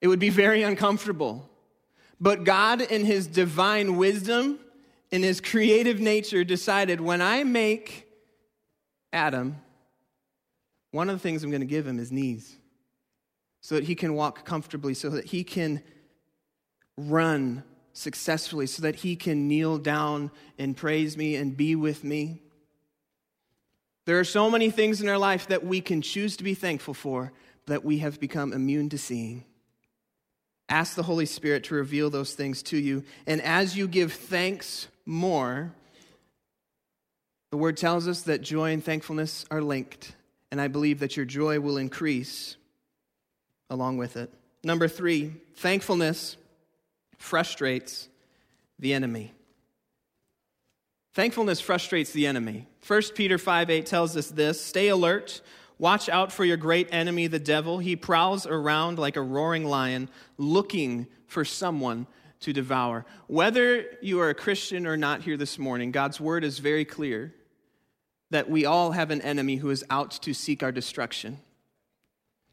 It 0.00 0.08
would 0.08 0.20
be 0.20 0.30
very 0.30 0.62
uncomfortable. 0.62 1.49
But 2.20 2.44
God, 2.44 2.80
in 2.82 3.04
His 3.04 3.26
divine 3.26 3.96
wisdom, 3.96 4.58
in 5.10 5.22
His 5.22 5.40
creative 5.40 6.00
nature, 6.00 6.44
decided 6.44 7.00
when 7.00 7.22
I 7.22 7.44
make 7.44 8.06
Adam, 9.12 9.56
one 10.90 11.08
of 11.08 11.16
the 11.16 11.20
things 11.20 11.42
I'm 11.42 11.50
going 11.50 11.60
to 11.60 11.66
give 11.66 11.86
him 11.86 11.98
is 11.98 12.10
knees 12.10 12.56
so 13.60 13.74
that 13.74 13.84
he 13.84 13.94
can 13.94 14.14
walk 14.14 14.44
comfortably, 14.44 14.94
so 14.94 15.10
that 15.10 15.26
he 15.26 15.44
can 15.44 15.82
run 16.96 17.62
successfully, 17.92 18.66
so 18.66 18.82
that 18.82 18.96
he 18.96 19.16
can 19.16 19.48
kneel 19.48 19.78
down 19.78 20.30
and 20.58 20.76
praise 20.76 21.16
me 21.16 21.36
and 21.36 21.56
be 21.56 21.76
with 21.76 22.02
me. 22.02 22.42
There 24.06 24.18
are 24.18 24.24
so 24.24 24.50
many 24.50 24.70
things 24.70 25.00
in 25.00 25.08
our 25.08 25.18
life 25.18 25.48
that 25.48 25.64
we 25.64 25.80
can 25.80 26.00
choose 26.00 26.36
to 26.38 26.44
be 26.44 26.54
thankful 26.54 26.94
for 26.94 27.32
that 27.66 27.84
we 27.84 27.98
have 27.98 28.18
become 28.18 28.52
immune 28.52 28.88
to 28.88 28.98
seeing. 28.98 29.44
Ask 30.70 30.94
the 30.94 31.02
Holy 31.02 31.26
Spirit 31.26 31.64
to 31.64 31.74
reveal 31.74 32.08
those 32.10 32.34
things 32.34 32.62
to 32.64 32.78
you. 32.78 33.04
And 33.26 33.42
as 33.42 33.76
you 33.76 33.88
give 33.88 34.12
thanks 34.12 34.86
more, 35.04 35.72
the 37.50 37.56
word 37.56 37.76
tells 37.76 38.06
us 38.06 38.22
that 38.22 38.40
joy 38.40 38.72
and 38.72 38.82
thankfulness 38.82 39.44
are 39.50 39.60
linked. 39.60 40.14
And 40.52 40.60
I 40.60 40.68
believe 40.68 41.00
that 41.00 41.16
your 41.16 41.26
joy 41.26 41.58
will 41.58 41.76
increase 41.76 42.56
along 43.68 43.98
with 43.98 44.16
it. 44.16 44.32
Number 44.62 44.86
three, 44.86 45.34
thankfulness 45.56 46.36
frustrates 47.18 48.08
the 48.78 48.94
enemy. 48.94 49.32
Thankfulness 51.12 51.60
frustrates 51.60 52.12
the 52.12 52.26
enemy. 52.26 52.66
1 52.86 53.02
Peter 53.14 53.38
5 53.38 53.70
8 53.70 53.86
tells 53.86 54.16
us 54.16 54.28
this 54.28 54.60
Stay 54.60 54.88
alert, 54.88 55.40
watch 55.80 56.10
out 56.10 56.30
for 56.30 56.44
your 56.44 56.58
great 56.58 56.88
enemy, 56.92 57.26
the 57.26 57.38
devil. 57.38 57.78
He 57.78 57.96
prowls 57.96 58.46
around 58.46 58.98
like 58.98 59.16
a 59.16 59.22
roaring 59.22 59.64
lion, 59.64 60.10
looking 60.36 61.06
for 61.26 61.44
someone 61.44 62.06
to 62.40 62.52
devour. 62.52 63.06
Whether 63.26 63.86
you 64.02 64.20
are 64.20 64.28
a 64.28 64.34
Christian 64.34 64.86
or 64.86 64.96
not 64.96 65.22
here 65.22 65.38
this 65.38 65.58
morning, 65.58 65.90
God's 65.90 66.20
word 66.20 66.44
is 66.44 66.58
very 66.58 66.84
clear 66.84 67.34
that 68.30 68.48
we 68.48 68.64
all 68.64 68.92
have 68.92 69.10
an 69.10 69.22
enemy 69.22 69.56
who 69.56 69.70
is 69.70 69.82
out 69.90 70.10
to 70.22 70.34
seek 70.34 70.62
our 70.62 70.70
destruction. 70.70 71.38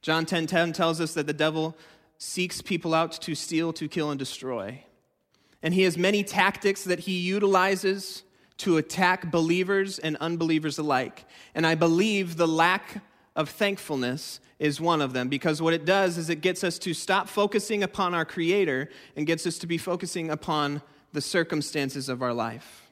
John 0.02 0.26
10:10 0.26 0.48
10, 0.48 0.48
10 0.48 0.74
tells 0.74 1.02
us 1.02 1.14
that 1.14 1.28
the 1.28 1.34
devil 1.34 1.76
seeks 2.18 2.62
people 2.62 2.94
out 2.94 3.12
to 3.12 3.36
steal, 3.36 3.74
to 3.74 3.88
kill 3.88 4.10
and 4.10 4.18
destroy. 4.18 4.84
And 5.62 5.74
he 5.74 5.84
has 5.84 5.98
many 5.98 6.24
tactics 6.24 6.84
that 6.86 7.00
he 7.00 7.20
utilizes 7.20 8.24
to 8.58 8.78
attack 8.78 9.32
believers 9.32 10.00
and 10.00 10.16
unbelievers 10.18 10.78
alike. 10.78 11.26
And 11.54 11.68
I 11.68 11.76
believe 11.76 12.38
the 12.38 12.48
lack 12.48 13.02
of 13.38 13.50
thankfulness 13.50 14.42
is 14.60 14.82
one 14.82 15.02
of 15.02 15.14
them 15.14 15.30
because 15.30 15.62
what 15.62 15.74
it 15.74 15.86
does 15.86 16.18
is 16.18 16.30
it 16.30 16.42
gets 16.42 16.64
us 16.64 16.80
to 16.80 16.94
stop 16.94 17.30
focusing 17.30 17.84
upon 17.84 18.16
our 18.16 18.26
Creator 18.26 18.90
and 19.16 19.28
gets 19.28 19.46
us 19.46 19.60
to 19.60 19.68
be 19.68 19.78
focusing 19.78 20.32
upon 20.32 20.82
the 21.14 21.22
circumstances 21.22 22.10
of 22.10 22.24
our 22.24 22.34
life. 22.34 22.90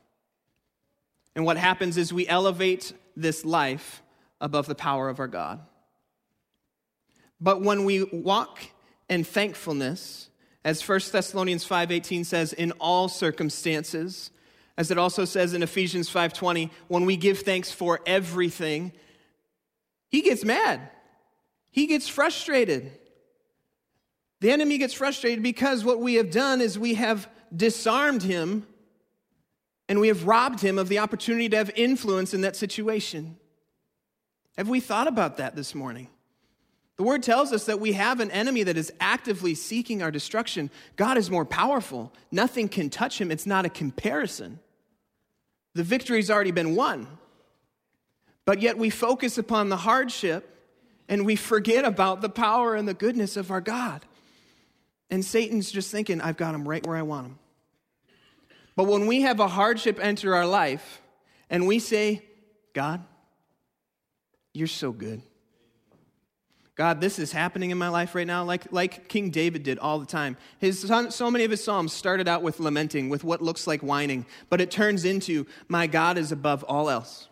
And 1.35 1.43
what 1.43 1.57
happens 1.57 1.97
is 1.97 2.13
we 2.13 2.27
elevate 2.27 2.93
this 3.17 3.43
life 3.43 4.03
above 4.39 4.67
the 4.67 4.75
power 4.75 5.09
of 5.09 5.19
our 5.19 5.27
God. 5.27 5.59
But 7.41 7.61
when 7.61 7.83
we 7.83 8.03
walk 8.03 8.59
in 9.09 9.23
thankfulness, 9.23 10.29
as 10.63 10.87
1 10.87 11.11
Thessalonians 11.11 11.67
5:18 11.67 12.23
says, 12.23 12.53
in 12.53 12.71
all 12.73 13.09
circumstances, 13.09 14.29
as 14.77 14.91
it 14.91 14.97
also 14.97 15.25
says 15.25 15.53
in 15.53 15.63
Ephesians 15.63 16.09
5:20, 16.09 16.69
when 16.87 17.05
we 17.05 17.17
give 17.17 17.39
thanks 17.39 17.71
for 17.71 17.99
everything, 18.05 18.91
he 20.15 20.21
gets 20.21 20.45
mad. 20.45 20.79
He 21.71 21.87
gets 21.87 22.07
frustrated. 22.07 22.89
The 24.39 24.49
enemy 24.49 24.77
gets 24.77 24.93
frustrated 24.93 25.43
because 25.43 25.83
what 25.83 25.99
we 25.99 26.13
have 26.13 26.31
done 26.31 26.61
is 26.61 26.79
we 26.79 26.93
have 26.93 27.27
disarmed 27.53 28.23
him 28.23 28.65
and 29.89 29.99
we 29.99 30.07
have 30.07 30.25
robbed 30.25 30.61
him 30.61 30.79
of 30.79 30.87
the 30.87 30.99
opportunity 30.99 31.49
to 31.49 31.57
have 31.57 31.69
influence 31.75 32.33
in 32.33 32.39
that 32.41 32.55
situation. 32.55 33.35
Have 34.57 34.69
we 34.69 34.79
thought 34.79 35.09
about 35.09 35.35
that 35.35 35.57
this 35.57 35.75
morning? 35.75 36.07
The 36.95 37.03
word 37.03 37.21
tells 37.21 37.51
us 37.51 37.65
that 37.65 37.81
we 37.81 37.91
have 37.91 38.21
an 38.21 38.31
enemy 38.31 38.63
that 38.63 38.77
is 38.77 38.93
actively 39.01 39.53
seeking 39.53 40.01
our 40.01 40.11
destruction. 40.11 40.71
God 40.95 41.17
is 41.17 41.29
more 41.29 41.43
powerful. 41.43 42.13
Nothing 42.31 42.69
can 42.69 42.89
touch 42.89 43.19
him. 43.19 43.31
It's 43.31 43.45
not 43.45 43.65
a 43.65 43.69
comparison. 43.69 44.61
The 45.73 45.83
victory's 45.83 46.31
already 46.31 46.51
been 46.51 46.73
won. 46.73 47.05
But 48.45 48.61
yet 48.61 48.77
we 48.77 48.89
focus 48.89 49.37
upon 49.37 49.69
the 49.69 49.77
hardship 49.77 50.51
and 51.09 51.25
we 51.25 51.35
forget 51.35 51.85
about 51.85 52.21
the 52.21 52.29
power 52.29 52.75
and 52.75 52.87
the 52.87 52.93
goodness 52.93 53.37
of 53.37 53.51
our 53.51 53.61
God. 53.61 54.05
And 55.09 55.23
Satan's 55.23 55.71
just 55.71 55.91
thinking, 55.91 56.21
I've 56.21 56.37
got 56.37 56.55
him 56.55 56.67
right 56.67 56.85
where 56.85 56.97
I 56.97 57.03
want 57.03 57.27
him. 57.27 57.39
But 58.75 58.85
when 58.85 59.07
we 59.07 59.21
have 59.21 59.39
a 59.39 59.47
hardship 59.47 59.99
enter 60.01 60.35
our 60.35 60.45
life 60.45 61.01
and 61.49 61.67
we 61.67 61.79
say, 61.79 62.23
God, 62.73 63.03
you're 64.53 64.67
so 64.67 64.91
good. 64.91 65.21
God, 66.75 66.99
this 66.99 67.19
is 67.19 67.31
happening 67.31 67.71
in 67.71 67.77
my 67.77 67.87
life 67.87 68.15
right 68.15 68.27
now, 68.27 68.43
like, 68.43 68.69
like 68.73 69.07
King 69.07 69.29
David 69.29 69.63
did 69.63 69.79
all 69.79 69.97
the 69.97 70.05
time. 70.05 70.35
His 70.59 70.81
son, 70.81 71.09
so 71.09 71.31
many 71.31 71.45
of 71.45 71.51
his 71.51 71.63
psalms 71.63 71.93
started 71.93 72.27
out 72.27 72.41
with 72.41 72.59
lamenting, 72.59 73.07
with 73.07 73.23
what 73.23 73.41
looks 73.41 73.65
like 73.65 73.81
whining, 73.81 74.25
but 74.49 74.59
it 74.59 74.71
turns 74.71 75.05
into, 75.05 75.45
My 75.69 75.87
God 75.87 76.17
is 76.17 76.33
above 76.33 76.63
all 76.63 76.89
else. 76.89 77.29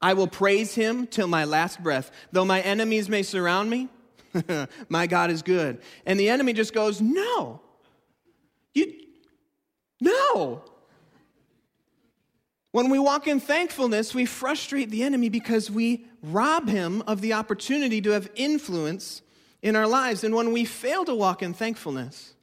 I 0.00 0.14
will 0.14 0.28
praise 0.28 0.74
him 0.74 1.06
till 1.06 1.26
my 1.26 1.44
last 1.44 1.82
breath. 1.82 2.10
Though 2.32 2.44
my 2.44 2.60
enemies 2.60 3.08
may 3.08 3.22
surround 3.22 3.70
me, 3.70 3.88
my 4.88 5.06
God 5.06 5.30
is 5.30 5.42
good. 5.42 5.80
And 6.04 6.20
the 6.20 6.28
enemy 6.28 6.52
just 6.52 6.74
goes, 6.74 7.00
No. 7.00 7.60
You, 8.74 8.92
no. 10.00 10.64
When 12.72 12.90
we 12.90 12.98
walk 12.98 13.26
in 13.26 13.40
thankfulness, 13.40 14.14
we 14.14 14.26
frustrate 14.26 14.90
the 14.90 15.02
enemy 15.02 15.30
because 15.30 15.70
we 15.70 16.04
rob 16.22 16.68
him 16.68 17.02
of 17.06 17.22
the 17.22 17.32
opportunity 17.32 18.02
to 18.02 18.10
have 18.10 18.28
influence 18.34 19.22
in 19.62 19.76
our 19.76 19.86
lives. 19.86 20.24
And 20.24 20.34
when 20.34 20.52
we 20.52 20.66
fail 20.66 21.06
to 21.06 21.14
walk 21.14 21.42
in 21.42 21.54
thankfulness 21.54 22.34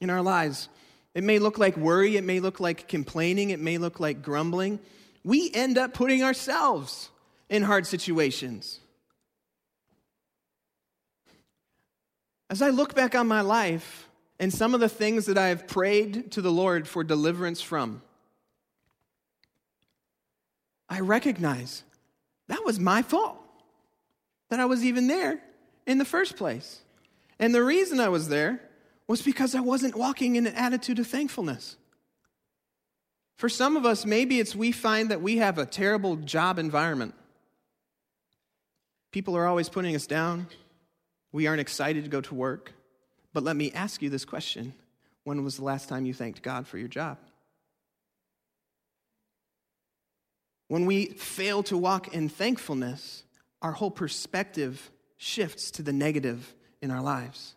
in 0.00 0.10
our 0.10 0.20
lives, 0.20 0.68
it 1.14 1.22
may 1.22 1.38
look 1.38 1.58
like 1.58 1.76
worry, 1.76 2.16
it 2.16 2.24
may 2.24 2.40
look 2.40 2.58
like 2.58 2.88
complaining, 2.88 3.50
it 3.50 3.60
may 3.60 3.78
look 3.78 4.00
like 4.00 4.20
grumbling. 4.20 4.80
We 5.26 5.50
end 5.52 5.76
up 5.76 5.92
putting 5.92 6.22
ourselves 6.22 7.10
in 7.48 7.64
hard 7.64 7.84
situations. 7.84 8.78
As 12.48 12.62
I 12.62 12.70
look 12.70 12.94
back 12.94 13.16
on 13.16 13.26
my 13.26 13.40
life 13.40 14.08
and 14.38 14.54
some 14.54 14.72
of 14.72 14.78
the 14.78 14.88
things 14.88 15.26
that 15.26 15.36
I 15.36 15.48
have 15.48 15.66
prayed 15.66 16.30
to 16.30 16.40
the 16.40 16.52
Lord 16.52 16.86
for 16.86 17.02
deliverance 17.02 17.60
from, 17.60 18.02
I 20.88 21.00
recognize 21.00 21.82
that 22.46 22.64
was 22.64 22.78
my 22.78 23.02
fault 23.02 23.36
that 24.48 24.60
I 24.60 24.66
was 24.66 24.84
even 24.84 25.08
there 25.08 25.40
in 25.88 25.98
the 25.98 26.04
first 26.04 26.36
place. 26.36 26.82
And 27.40 27.52
the 27.52 27.64
reason 27.64 27.98
I 27.98 28.10
was 28.10 28.28
there 28.28 28.60
was 29.08 29.22
because 29.22 29.56
I 29.56 29.60
wasn't 29.60 29.96
walking 29.96 30.36
in 30.36 30.46
an 30.46 30.54
attitude 30.54 31.00
of 31.00 31.08
thankfulness. 31.08 31.76
For 33.36 33.48
some 33.48 33.76
of 33.76 33.84
us, 33.84 34.06
maybe 34.06 34.40
it's 34.40 34.56
we 34.56 34.72
find 34.72 35.10
that 35.10 35.20
we 35.20 35.36
have 35.36 35.58
a 35.58 35.66
terrible 35.66 36.16
job 36.16 36.58
environment. 36.58 37.14
People 39.12 39.36
are 39.36 39.46
always 39.46 39.68
putting 39.68 39.94
us 39.94 40.06
down. 40.06 40.46
We 41.32 41.46
aren't 41.46 41.60
excited 41.60 42.04
to 42.04 42.10
go 42.10 42.22
to 42.22 42.34
work. 42.34 42.72
But 43.32 43.42
let 43.42 43.56
me 43.56 43.72
ask 43.72 44.00
you 44.00 44.08
this 44.08 44.24
question 44.24 44.72
When 45.24 45.44
was 45.44 45.56
the 45.56 45.64
last 45.64 45.88
time 45.88 46.06
you 46.06 46.14
thanked 46.14 46.42
God 46.42 46.66
for 46.66 46.78
your 46.78 46.88
job? 46.88 47.18
When 50.68 50.86
we 50.86 51.06
fail 51.06 51.62
to 51.64 51.76
walk 51.76 52.14
in 52.14 52.28
thankfulness, 52.28 53.22
our 53.60 53.72
whole 53.72 53.90
perspective 53.90 54.90
shifts 55.16 55.70
to 55.72 55.82
the 55.82 55.92
negative 55.92 56.54
in 56.80 56.90
our 56.90 57.02
lives. 57.02 57.55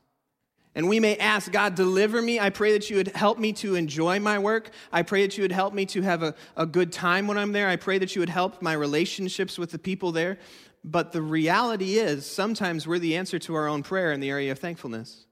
And 0.75 0.87
we 0.87 0.99
may 0.99 1.17
ask, 1.17 1.51
God, 1.51 1.75
deliver 1.75 2.21
me. 2.21 2.39
I 2.39 2.51
pray 2.51 2.73
that 2.73 2.89
you 2.89 2.97
would 2.97 3.09
help 3.09 3.39
me 3.39 3.53
to 3.53 3.75
enjoy 3.75 4.19
my 4.19 4.37
work. 4.37 4.69
I 4.91 5.01
pray 5.01 5.23
that 5.23 5.37
you 5.37 5.43
would 5.43 5.51
help 5.51 5.73
me 5.73 5.85
to 5.87 6.01
have 6.01 6.21
a, 6.21 6.35
a 6.55 6.65
good 6.65 6.91
time 6.91 7.27
when 7.27 7.37
I'm 7.37 7.51
there. 7.51 7.67
I 7.67 7.75
pray 7.75 7.97
that 7.97 8.15
you 8.15 8.21
would 8.21 8.29
help 8.29 8.61
my 8.61 8.73
relationships 8.73 9.57
with 9.57 9.71
the 9.71 9.79
people 9.79 10.11
there. 10.11 10.37
But 10.83 11.11
the 11.11 11.21
reality 11.21 11.95
is, 11.97 12.25
sometimes 12.25 12.87
we're 12.87 12.99
the 12.99 13.17
answer 13.17 13.39
to 13.39 13.55
our 13.55 13.67
own 13.67 13.83
prayer 13.83 14.11
in 14.11 14.19
the 14.19 14.29
area 14.29 14.51
of 14.51 14.59
thankfulness. 14.59 15.25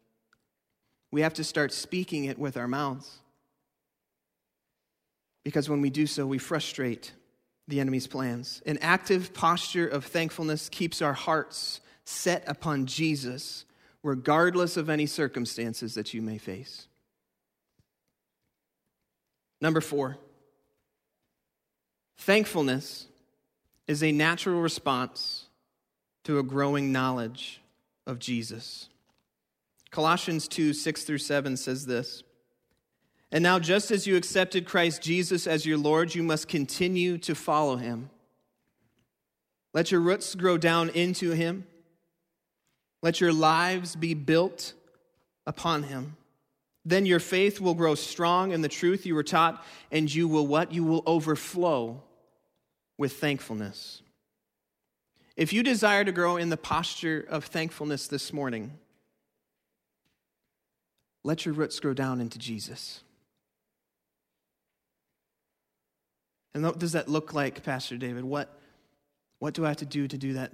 We 1.11 1.21
have 1.21 1.35
to 1.35 1.43
start 1.43 1.71
speaking 1.71 2.25
it 2.25 2.37
with 2.37 2.57
our 2.57 2.67
mouths. 2.67 3.19
Because 5.45 5.69
when 5.69 5.79
we 5.79 5.89
do 5.89 6.07
so, 6.07 6.27
we 6.27 6.39
frustrate 6.39 7.13
the 7.67 7.79
enemy's 7.79 8.07
plans. 8.07 8.61
An 8.65 8.77
active 8.81 9.33
posture 9.33 9.87
of 9.87 10.03
thankfulness 10.03 10.67
keeps 10.67 11.01
our 11.01 11.13
hearts 11.13 11.79
set 12.03 12.43
upon 12.47 12.85
Jesus, 12.85 13.65
regardless 14.03 14.77
of 14.77 14.89
any 14.89 15.05
circumstances 15.05 15.95
that 15.95 16.13
you 16.13 16.21
may 16.21 16.37
face. 16.37 16.87
Number 19.59 19.81
four, 19.81 20.17
thankfulness 22.17 23.07
is 23.87 24.03
a 24.03 24.11
natural 24.11 24.61
response 24.61 25.47
to 26.25 26.39
a 26.39 26.43
growing 26.43 26.91
knowledge 26.91 27.61
of 28.05 28.19
Jesus. 28.19 28.89
Colossians 29.91 30.47
2 30.47 30.73
6 30.73 31.03
through 31.03 31.17
7 31.17 31.57
says 31.57 31.85
this. 31.85 32.23
And 33.31 33.43
now, 33.43 33.59
just 33.59 33.91
as 33.91 34.07
you 34.07 34.15
accepted 34.15 34.65
Christ 34.65 35.01
Jesus 35.01 35.47
as 35.47 35.65
your 35.65 35.77
Lord, 35.77 36.15
you 36.15 36.23
must 36.23 36.47
continue 36.47 37.17
to 37.19 37.35
follow 37.35 37.75
him. 37.75 38.09
Let 39.73 39.91
your 39.91 39.99
roots 39.99 40.33
grow 40.33 40.57
down 40.57 40.89
into 40.89 41.31
him. 41.31 41.65
Let 43.01 43.21
your 43.21 43.33
lives 43.33 43.95
be 43.95 44.13
built 44.13 44.73
upon 45.45 45.83
him. 45.83 46.17
Then 46.83 47.05
your 47.05 47.19
faith 47.19 47.59
will 47.59 47.73
grow 47.73 47.95
strong 47.95 48.51
in 48.51 48.61
the 48.61 48.69
truth 48.69 49.05
you 49.05 49.13
were 49.13 49.23
taught, 49.23 49.63
and 49.91 50.13
you 50.13 50.27
will 50.27 50.47
what? 50.47 50.71
You 50.71 50.83
will 50.83 51.03
overflow 51.05 52.01
with 52.97 53.13
thankfulness. 53.13 54.01
If 55.35 55.53
you 55.53 55.63
desire 55.63 56.03
to 56.03 56.11
grow 56.11 56.37
in 56.37 56.49
the 56.49 56.57
posture 56.57 57.25
of 57.29 57.45
thankfulness 57.45 58.07
this 58.07 58.33
morning, 58.33 58.73
let 61.23 61.45
your 61.45 61.53
roots 61.53 61.79
grow 61.79 61.93
down 61.93 62.21
into 62.21 62.39
Jesus. 62.39 63.03
And 66.53 66.63
what 66.63 66.79
does 66.79 66.93
that 66.93 67.07
look 67.07 67.33
like, 67.33 67.63
Pastor 67.63 67.97
David? 67.97 68.23
What, 68.23 68.57
what 69.37 69.53
do 69.53 69.65
I 69.65 69.67
have 69.67 69.77
to 69.77 69.85
do 69.85 70.07
to 70.07 70.17
do 70.17 70.33
that? 70.33 70.51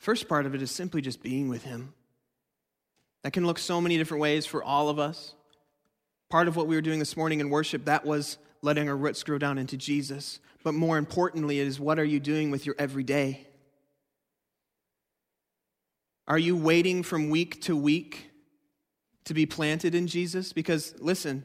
First 0.00 0.28
part 0.28 0.46
of 0.46 0.54
it 0.54 0.62
is 0.62 0.70
simply 0.70 1.02
just 1.02 1.22
being 1.22 1.48
with 1.48 1.62
Him. 1.62 1.92
That 3.22 3.34
can 3.34 3.46
look 3.46 3.58
so 3.58 3.82
many 3.82 3.98
different 3.98 4.22
ways 4.22 4.46
for 4.46 4.64
all 4.64 4.88
of 4.88 4.98
us. 4.98 5.34
Part 6.30 6.48
of 6.48 6.56
what 6.56 6.66
we 6.66 6.74
were 6.74 6.80
doing 6.80 6.98
this 6.98 7.18
morning 7.18 7.40
in 7.40 7.50
worship, 7.50 7.84
that 7.84 8.06
was 8.06 8.38
letting 8.62 8.88
our 8.88 8.96
roots 8.96 9.22
grow 9.22 9.36
down 9.36 9.58
into 9.58 9.76
Jesus. 9.76 10.40
But 10.64 10.72
more 10.72 10.96
importantly, 10.96 11.60
it 11.60 11.66
is 11.66 11.78
what 11.78 11.98
are 11.98 12.04
you 12.04 12.18
doing 12.18 12.50
with 12.50 12.64
your 12.64 12.74
everyday? 12.78 13.46
Are 16.26 16.38
you 16.38 16.56
waiting 16.56 17.02
from 17.02 17.28
week 17.28 17.60
to 17.62 17.76
week 17.76 18.30
to 19.24 19.34
be 19.34 19.44
planted 19.44 19.94
in 19.94 20.06
Jesus? 20.06 20.54
Because 20.54 20.94
listen, 20.98 21.44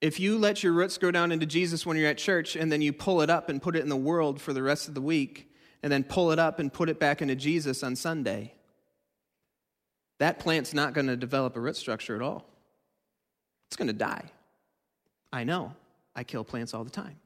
if 0.00 0.18
you 0.18 0.36
let 0.36 0.64
your 0.64 0.72
roots 0.72 0.98
grow 0.98 1.12
down 1.12 1.30
into 1.30 1.46
Jesus 1.46 1.86
when 1.86 1.96
you're 1.96 2.08
at 2.08 2.18
church 2.18 2.56
and 2.56 2.72
then 2.72 2.82
you 2.82 2.92
pull 2.92 3.20
it 3.20 3.30
up 3.30 3.48
and 3.48 3.62
put 3.62 3.76
it 3.76 3.82
in 3.82 3.88
the 3.88 3.96
world 3.96 4.40
for 4.40 4.52
the 4.52 4.62
rest 4.62 4.88
of 4.88 4.94
the 4.94 5.00
week, 5.00 5.47
and 5.82 5.92
then 5.92 6.04
pull 6.04 6.32
it 6.32 6.38
up 6.38 6.58
and 6.58 6.72
put 6.72 6.88
it 6.88 6.98
back 6.98 7.22
into 7.22 7.34
Jesus 7.34 7.82
on 7.82 7.96
Sunday, 7.96 8.54
that 10.18 10.38
plant's 10.38 10.74
not 10.74 10.94
going 10.94 11.06
to 11.06 11.16
develop 11.16 11.56
a 11.56 11.60
root 11.60 11.76
structure 11.76 12.16
at 12.16 12.22
all. 12.22 12.44
It's 13.68 13.76
going 13.76 13.88
to 13.88 13.94
die. 13.94 14.30
I 15.32 15.44
know. 15.44 15.74
I 16.16 16.24
kill 16.24 16.42
plants 16.42 16.74
all 16.74 16.84
the 16.84 16.90
time. 16.90 17.16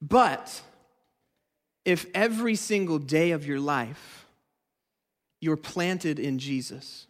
But 0.00 0.62
if 1.84 2.06
every 2.14 2.54
single 2.54 2.98
day 2.98 3.30
of 3.30 3.46
your 3.46 3.58
life 3.58 4.26
you're 5.40 5.56
planted 5.56 6.18
in 6.18 6.38
Jesus, 6.38 7.06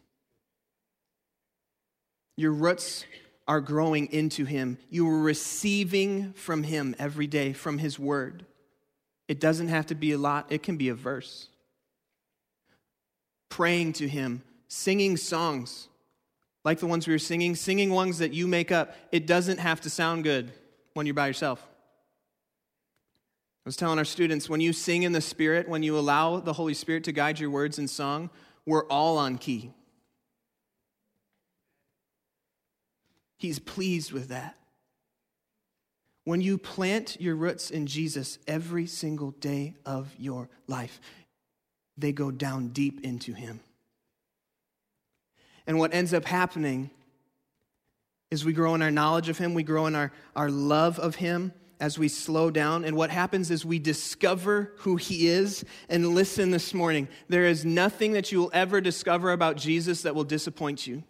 your 2.36 2.52
roots 2.52 3.04
are 3.46 3.60
growing 3.60 4.10
into 4.12 4.44
Him, 4.44 4.78
you 4.90 5.08
are 5.08 5.20
receiving 5.20 6.32
from 6.32 6.62
Him 6.62 6.94
every 6.98 7.26
day, 7.26 7.52
from 7.52 7.78
His 7.78 7.98
Word. 7.98 8.46
It 9.28 9.40
doesn't 9.40 9.68
have 9.68 9.86
to 9.86 9.94
be 9.94 10.12
a 10.12 10.18
lot, 10.18 10.46
it 10.50 10.62
can 10.62 10.76
be 10.76 10.88
a 10.88 10.94
verse. 10.94 11.48
Praying 13.48 13.94
to 13.94 14.08
Him, 14.08 14.42
singing 14.68 15.16
songs 15.16 15.88
like 16.64 16.80
the 16.80 16.86
ones 16.86 17.06
we 17.06 17.12
were 17.12 17.18
singing, 17.18 17.54
singing 17.54 17.90
ones 17.90 18.18
that 18.18 18.32
you 18.32 18.46
make 18.46 18.72
up. 18.72 18.96
It 19.12 19.26
doesn't 19.26 19.58
have 19.58 19.82
to 19.82 19.90
sound 19.90 20.24
good 20.24 20.50
when 20.94 21.06
you're 21.06 21.14
by 21.14 21.26
yourself. 21.26 21.62
I 23.64 23.68
was 23.68 23.76
telling 23.76 23.98
our 23.98 24.04
students 24.04 24.48
when 24.48 24.60
you 24.60 24.72
sing 24.72 25.04
in 25.04 25.12
the 25.12 25.20
Spirit, 25.20 25.68
when 25.68 25.82
you 25.82 25.98
allow 25.98 26.40
the 26.40 26.54
Holy 26.54 26.74
Spirit 26.74 27.04
to 27.04 27.12
guide 27.12 27.38
your 27.38 27.50
words 27.50 27.78
in 27.78 27.88
song, 27.88 28.30
we're 28.66 28.86
all 28.86 29.18
on 29.18 29.38
key. 29.38 29.72
He's 33.36 33.58
pleased 33.58 34.12
with 34.12 34.28
that. 34.28 34.56
When 36.24 36.40
you 36.40 36.56
plant 36.56 37.20
your 37.20 37.36
roots 37.36 37.70
in 37.70 37.86
Jesus 37.86 38.38
every 38.46 38.86
single 38.86 39.32
day 39.32 39.74
of 39.84 40.12
your 40.18 40.48
life, 40.66 41.00
they 41.96 42.12
go 42.12 42.30
down 42.30 42.68
deep 42.68 43.04
into 43.04 43.34
Him. 43.34 43.60
And 45.66 45.78
what 45.78 45.94
ends 45.94 46.14
up 46.14 46.24
happening 46.24 46.90
is 48.30 48.44
we 48.44 48.52
grow 48.52 48.74
in 48.74 48.82
our 48.82 48.90
knowledge 48.90 49.28
of 49.28 49.38
Him, 49.38 49.54
we 49.54 49.62
grow 49.62 49.86
in 49.86 49.94
our, 49.94 50.12
our 50.34 50.50
love 50.50 50.98
of 50.98 51.16
Him 51.16 51.52
as 51.78 51.98
we 51.98 52.08
slow 52.08 52.50
down. 52.50 52.84
And 52.84 52.96
what 52.96 53.10
happens 53.10 53.50
is 53.50 53.64
we 53.64 53.78
discover 53.78 54.72
who 54.78 54.96
He 54.96 55.28
is. 55.28 55.64
And 55.88 56.14
listen 56.14 56.50
this 56.50 56.72
morning 56.72 57.08
there 57.28 57.44
is 57.44 57.64
nothing 57.64 58.12
that 58.12 58.32
you 58.32 58.38
will 58.38 58.50
ever 58.54 58.80
discover 58.80 59.32
about 59.32 59.56
Jesus 59.56 60.02
that 60.02 60.14
will 60.14 60.24
disappoint 60.24 60.86
you. 60.86 61.04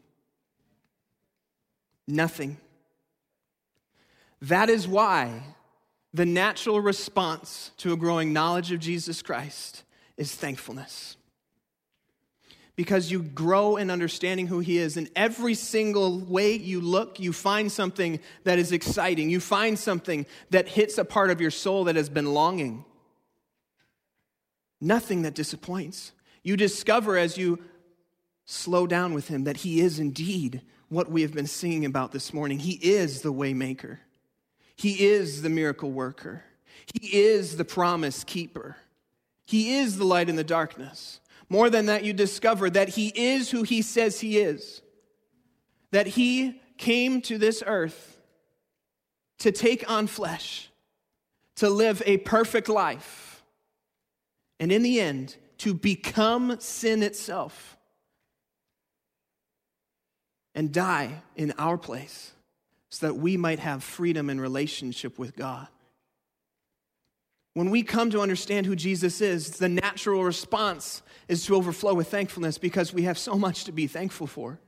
Nothing. 2.07 2.59
That 4.43 4.69
is 4.69 4.87
why 4.87 5.43
the 6.13 6.27
natural 6.27 6.81
response 6.81 7.71
to 7.79 7.93
a 7.93 7.97
growing 7.97 8.33
knowledge 8.33 8.71
of 8.73 8.81
Jesus 8.81 9.23
Christ 9.23 9.83
is 10.17 10.35
thankfulness 10.35 11.17
because 12.77 13.11
you 13.11 13.23
grow 13.23 13.77
in 13.77 13.91
understanding 13.91 14.47
who 14.47 14.59
He 14.59 14.79
is. 14.79 14.97
In 14.97 15.09
every 15.15 15.55
single 15.55 16.19
way 16.19 16.55
you 16.57 16.81
look, 16.81 17.21
you 17.21 17.33
find 17.33 17.71
something 17.71 18.21
that 18.45 18.59
is 18.59 18.73
exciting. 18.73 19.31
You 19.31 19.41
find 19.41 19.79
something 19.79 20.27
that 20.51 20.69
hits 20.69 20.99
a 20.99 21.05
part 21.05 21.31
of 21.31 21.41
your 21.41 21.51
soul 21.51 21.85
that 21.85 21.97
has 21.97 22.09
been 22.09 22.35
longing. 22.35 22.85
Nothing 24.81 25.23
that 25.23 25.35
disappoints. 25.35 26.13
You 26.43 26.57
discover 26.57 27.17
as 27.17 27.39
you 27.39 27.61
slow 28.45 28.87
down 28.87 29.15
with 29.15 29.29
Him 29.29 29.45
that 29.45 29.59
He 29.59 29.81
is 29.81 29.99
indeed 29.99 30.63
what 30.89 31.11
we 31.11 31.23
have 31.23 31.33
been 31.33 31.47
singing 31.47 31.85
about 31.85 32.13
this 32.13 32.33
morning. 32.33 32.59
He 32.59 32.73
is 32.73 33.23
the 33.23 33.33
waymaker. 33.33 33.99
He 34.77 35.07
is 35.07 35.43
the 35.43 35.49
miracle 35.49 35.91
worker. 35.91 36.45
He 37.01 37.17
is 37.17 37.57
the 37.57 37.65
promise 37.65 38.25
keeper. 38.25 38.77
He 39.47 39.77
is 39.77 39.99
the 39.99 40.05
light 40.05 40.29
in 40.29 40.37
the 40.37 40.45
darkness. 40.45 41.21
More 41.49 41.71
than 41.71 41.87
that, 41.87 42.05
you 42.05 42.13
discover 42.13 42.71
that 42.71 42.91
He 42.91 43.09
is 43.15 43.51
who 43.51 43.63
He 43.63 43.83
says 43.83 44.21
He 44.21 44.39
is. 44.39 44.83
That 45.91 46.07
He 46.07 46.61
came 46.79 47.21
to 47.23 47.39
this 47.39 47.63
earth 47.67 48.19
to 49.39 49.53
take 49.53 49.89
on 49.91 50.07
flesh, 50.07 50.71
to 51.57 51.69
live 51.69 52.03
a 52.07 52.19
perfect 52.19 52.69
life, 52.69 53.43
and 54.59 54.73
in 54.73 54.83
the 54.83 55.01
end, 55.01 55.37
to 55.59 55.75
become 55.75 56.59
sin 56.61 57.03
itself 57.03 57.74
and 60.55 60.73
die 60.73 61.23
in 61.37 61.53
our 61.59 61.77
place 61.77 62.33
so 62.91 63.07
that 63.07 63.15
we 63.15 63.37
might 63.37 63.59
have 63.59 63.83
freedom 63.83 64.31
and 64.31 64.41
relationship 64.41 65.19
with 65.19 65.35
God. 65.37 65.67
When 67.55 67.71
we 67.71 67.83
come 67.83 68.11
to 68.11 68.21
understand 68.21 68.67
who 68.67 68.77
Jesus 68.77 69.21
is, 69.21 69.59
the 69.59 69.69
natural 69.69 70.25
response 70.25 71.03
is 71.29 71.45
to 71.47 71.57
overflow 71.57 71.95
with 71.95 72.09
thankfulness 72.09 72.59
because 72.59 72.93
we 72.93 73.03
have 73.03 73.19
so 73.19 73.37
much 73.37 73.65
to 73.65 73.73
be 73.73 73.87
thankful 73.87 74.27
for. 74.27 74.59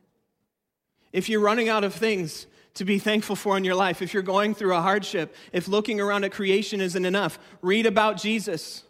If 1.12 1.28
you're 1.28 1.40
running 1.40 1.68
out 1.68 1.84
of 1.84 1.94
things 1.94 2.46
to 2.74 2.84
be 2.84 2.98
thankful 2.98 3.36
for 3.36 3.56
in 3.56 3.64
your 3.64 3.74
life, 3.74 4.02
if 4.02 4.14
you're 4.14 4.22
going 4.22 4.54
through 4.54 4.74
a 4.74 4.80
hardship, 4.80 5.34
if 5.52 5.66
looking 5.66 6.00
around 6.00 6.24
at 6.24 6.32
creation 6.32 6.80
isn't 6.80 7.04
enough, 7.04 7.38
read 7.60 7.86
about 7.86 8.18
Jesus 8.18 8.84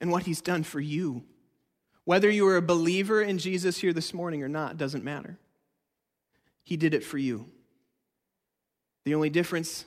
and 0.00 0.10
what 0.10 0.22
he's 0.22 0.40
done 0.40 0.62
for 0.62 0.80
you. 0.80 1.24
Whether 2.06 2.30
you 2.30 2.46
are 2.46 2.56
a 2.56 2.62
believer 2.62 3.20
in 3.20 3.36
Jesus 3.36 3.78
here 3.78 3.92
this 3.92 4.14
morning 4.14 4.42
or 4.44 4.48
not 4.48 4.78
doesn't 4.78 5.02
matter. 5.02 5.38
He 6.62 6.76
did 6.76 6.94
it 6.94 7.02
for 7.04 7.18
you. 7.18 7.46
The 9.04 9.14
only 9.16 9.28
difference 9.28 9.84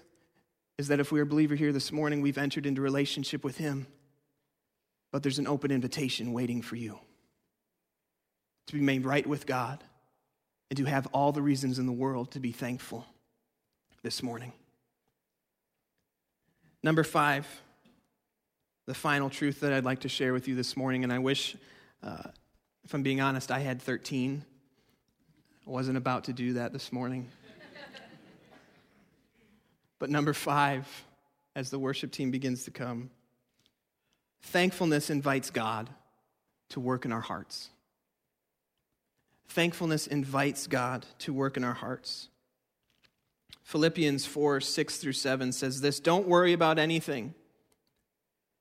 is 0.78 0.90
that 0.90 1.00
if 1.00 1.14
we're 1.14 1.24
a 1.24 1.26
believer 1.26 1.56
here 1.56 1.72
this 1.72 1.94
morning, 1.94 2.22
we've 2.22 2.38
entered 2.38 2.66
into 2.66 2.82
relationship 2.82 3.44
with 3.44 3.58
Him. 3.58 3.88
But 5.12 5.24
there's 5.24 5.40
an 5.40 5.48
open 5.48 5.72
invitation 5.72 6.34
waiting 6.34 6.62
for 6.62 6.76
you 6.76 7.00
to 8.68 8.74
be 8.74 8.82
made 8.82 9.06
right 9.06 9.26
with 9.26 9.46
God 9.46 9.82
and 10.70 10.76
to 10.78 10.86
have 10.86 11.08
all 11.14 11.32
the 11.32 11.42
reasons 11.42 11.80
in 11.80 11.86
the 11.86 11.94
world 11.94 12.32
to 12.32 12.42
be 12.42 12.52
thankful 12.52 13.06
this 14.04 14.22
morning. 14.22 14.52
Number 16.84 17.06
five, 17.06 17.48
the 18.88 18.94
final 18.94 19.30
truth 19.30 19.62
that 19.62 19.72
I'd 19.72 19.86
like 19.86 20.02
to 20.02 20.10
share 20.10 20.34
with 20.34 20.50
you 20.50 20.56
this 20.56 20.76
morning, 20.76 21.06
and 21.06 21.14
I 21.14 21.20
wish, 21.20 21.56
uh, 22.04 22.30
if 22.84 22.94
I'm 22.94 23.04
being 23.04 23.22
honest, 23.22 23.52
I 23.52 23.60
had 23.60 23.82
13. 23.82 24.44
I 25.68 25.70
wasn't 25.70 25.98
about 25.98 26.26
to 26.26 26.34
do 26.34 26.54
that 26.54 26.74
this 26.74 26.92
morning. 26.92 27.30
But 30.00 30.10
number 30.10 30.34
five, 30.34 30.88
as 31.56 31.70
the 31.70 31.78
worship 31.78 32.12
team 32.12 32.32
begins 32.32 32.64
to 32.64 32.72
come, 32.72 33.12
thankfulness 34.42 35.10
invites 35.10 35.50
God 35.50 35.90
to 36.70 36.80
work 36.80 37.04
in 37.04 37.12
our 37.12 37.20
hearts. 37.20 37.70
Thankfulness 39.50 40.08
invites 40.08 40.68
God 40.68 41.06
to 41.20 41.34
work 41.34 41.58
in 41.58 41.64
our 41.64 41.74
hearts. 41.74 42.30
Philippians 43.64 44.26
4 44.26 44.62
6 44.62 44.98
through 44.98 45.14
7 45.14 45.52
says 45.52 45.82
this 45.82 46.00
Don't 46.00 46.28
worry 46.28 46.54
about 46.54 46.80
anything. 46.80 47.36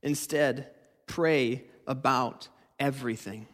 Instead, 0.03 0.71
pray 1.07 1.65
about 1.87 2.49
everything. 2.79 3.47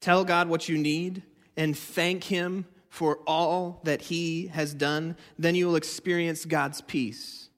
Tell 0.00 0.24
God 0.24 0.48
what 0.48 0.68
you 0.68 0.78
need 0.78 1.22
and 1.56 1.76
thank 1.76 2.24
Him 2.24 2.66
for 2.88 3.18
all 3.26 3.80
that 3.84 4.02
he 4.02 4.48
has 4.48 4.74
done, 4.74 5.16
then 5.38 5.54
you 5.54 5.66
will 5.66 5.76
experience 5.76 6.44
God's 6.44 6.80
peace, 6.80 7.48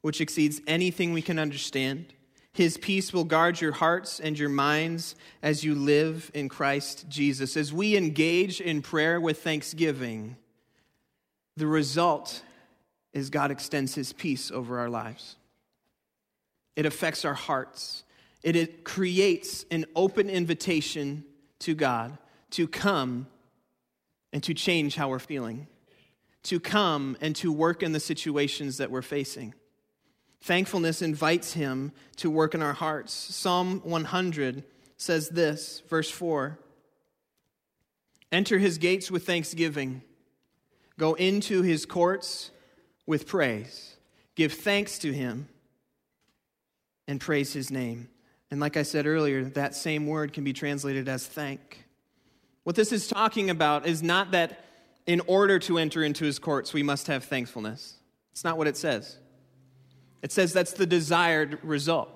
which 0.00 0.20
exceeds 0.20 0.60
anything 0.66 1.12
we 1.12 1.22
can 1.22 1.38
understand. 1.38 2.12
His 2.52 2.76
peace 2.76 3.12
will 3.12 3.24
guard 3.24 3.60
your 3.60 3.72
hearts 3.72 4.18
and 4.18 4.38
your 4.38 4.48
minds 4.48 5.14
as 5.42 5.62
you 5.62 5.74
live 5.74 6.30
in 6.34 6.48
Christ 6.48 7.06
Jesus. 7.08 7.56
As 7.56 7.72
we 7.72 7.96
engage 7.96 8.60
in 8.60 8.82
prayer 8.82 9.20
with 9.20 9.42
thanksgiving, 9.42 10.36
the 11.56 11.66
result 11.66 12.42
is 13.12 13.30
God 13.30 13.50
extends 13.50 13.94
his 13.94 14.12
peace 14.12 14.50
over 14.50 14.78
our 14.78 14.88
lives. 14.88 15.36
It 16.74 16.86
affects 16.86 17.24
our 17.24 17.34
hearts, 17.34 18.04
It, 18.42 18.84
creates 18.84 19.64
an 19.70 19.84
open 19.96 20.30
invitation 20.30 21.24
to 21.60 21.74
God 21.74 22.16
to 22.50 22.68
come 22.68 23.26
and 24.32 24.42
to 24.44 24.54
change 24.54 24.94
how 24.94 25.08
we're 25.08 25.18
feeling, 25.18 25.66
to 26.44 26.60
come 26.60 27.16
and 27.20 27.34
to 27.36 27.52
work 27.52 27.82
in 27.82 27.92
the 27.92 28.00
situations 28.00 28.78
that 28.78 28.90
we're 28.90 29.02
facing. 29.02 29.54
Thankfulness 30.40 31.02
invites 31.02 31.52
Him 31.52 31.92
to 32.16 32.30
work 32.30 32.54
in 32.54 32.62
our 32.62 32.72
hearts. 32.72 33.12
Psalm 33.12 33.80
100 33.84 34.64
says 34.96 35.28
this, 35.28 35.82
verse 35.88 36.10
4 36.10 36.58
Enter 38.30 38.58
His 38.58 38.78
gates 38.78 39.10
with 39.10 39.26
thanksgiving, 39.26 40.02
go 40.98 41.14
into 41.14 41.62
His 41.62 41.86
courts 41.86 42.50
with 43.06 43.26
praise. 43.26 43.96
Give 44.34 44.52
thanks 44.52 44.98
to 45.00 45.12
Him 45.12 45.48
and 47.08 47.20
praise 47.20 47.52
His 47.52 47.70
name. 47.70 48.08
And 48.50 48.60
like 48.60 48.76
I 48.76 48.82
said 48.82 49.06
earlier, 49.06 49.44
that 49.44 49.74
same 49.74 50.06
word 50.06 50.32
can 50.32 50.44
be 50.44 50.52
translated 50.52 51.08
as 51.08 51.26
thank. 51.26 51.84
What 52.64 52.76
this 52.76 52.92
is 52.92 53.08
talking 53.08 53.50
about 53.50 53.86
is 53.86 54.02
not 54.02 54.32
that 54.32 54.64
in 55.06 55.20
order 55.26 55.58
to 55.60 55.78
enter 55.78 56.02
into 56.02 56.24
his 56.24 56.38
courts, 56.38 56.72
we 56.72 56.82
must 56.82 57.06
have 57.06 57.24
thankfulness. 57.24 57.94
It's 58.32 58.44
not 58.44 58.58
what 58.58 58.66
it 58.66 58.76
says. 58.76 59.18
It 60.22 60.32
says 60.32 60.52
that's 60.52 60.72
the 60.72 60.86
desired 60.86 61.58
result. 61.62 62.10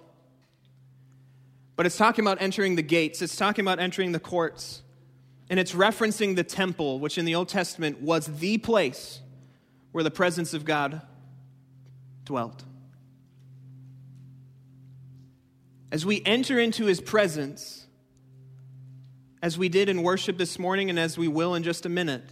But 1.76 1.86
it's 1.86 1.96
talking 1.96 2.24
about 2.24 2.40
entering 2.40 2.76
the 2.76 2.82
gates, 2.82 3.22
it's 3.22 3.36
talking 3.36 3.64
about 3.64 3.78
entering 3.78 4.12
the 4.12 4.20
courts. 4.20 4.82
And 5.50 5.58
it's 5.58 5.72
referencing 5.72 6.36
the 6.36 6.44
temple, 6.44 6.98
which 6.98 7.18
in 7.18 7.24
the 7.24 7.34
Old 7.34 7.48
Testament 7.48 8.00
was 8.00 8.26
the 8.26 8.58
place 8.58 9.20
where 9.90 10.04
the 10.04 10.10
presence 10.10 10.54
of 10.54 10.64
God 10.64 11.02
dwelt. 12.24 12.62
As 15.92 16.06
we 16.06 16.22
enter 16.24 16.58
into 16.58 16.86
his 16.86 17.02
presence, 17.02 17.86
as 19.42 19.58
we 19.58 19.68
did 19.68 19.90
in 19.90 20.02
worship 20.02 20.38
this 20.38 20.58
morning 20.58 20.88
and 20.88 20.98
as 20.98 21.18
we 21.18 21.28
will 21.28 21.54
in 21.54 21.62
just 21.62 21.84
a 21.84 21.90
minute, 21.90 22.24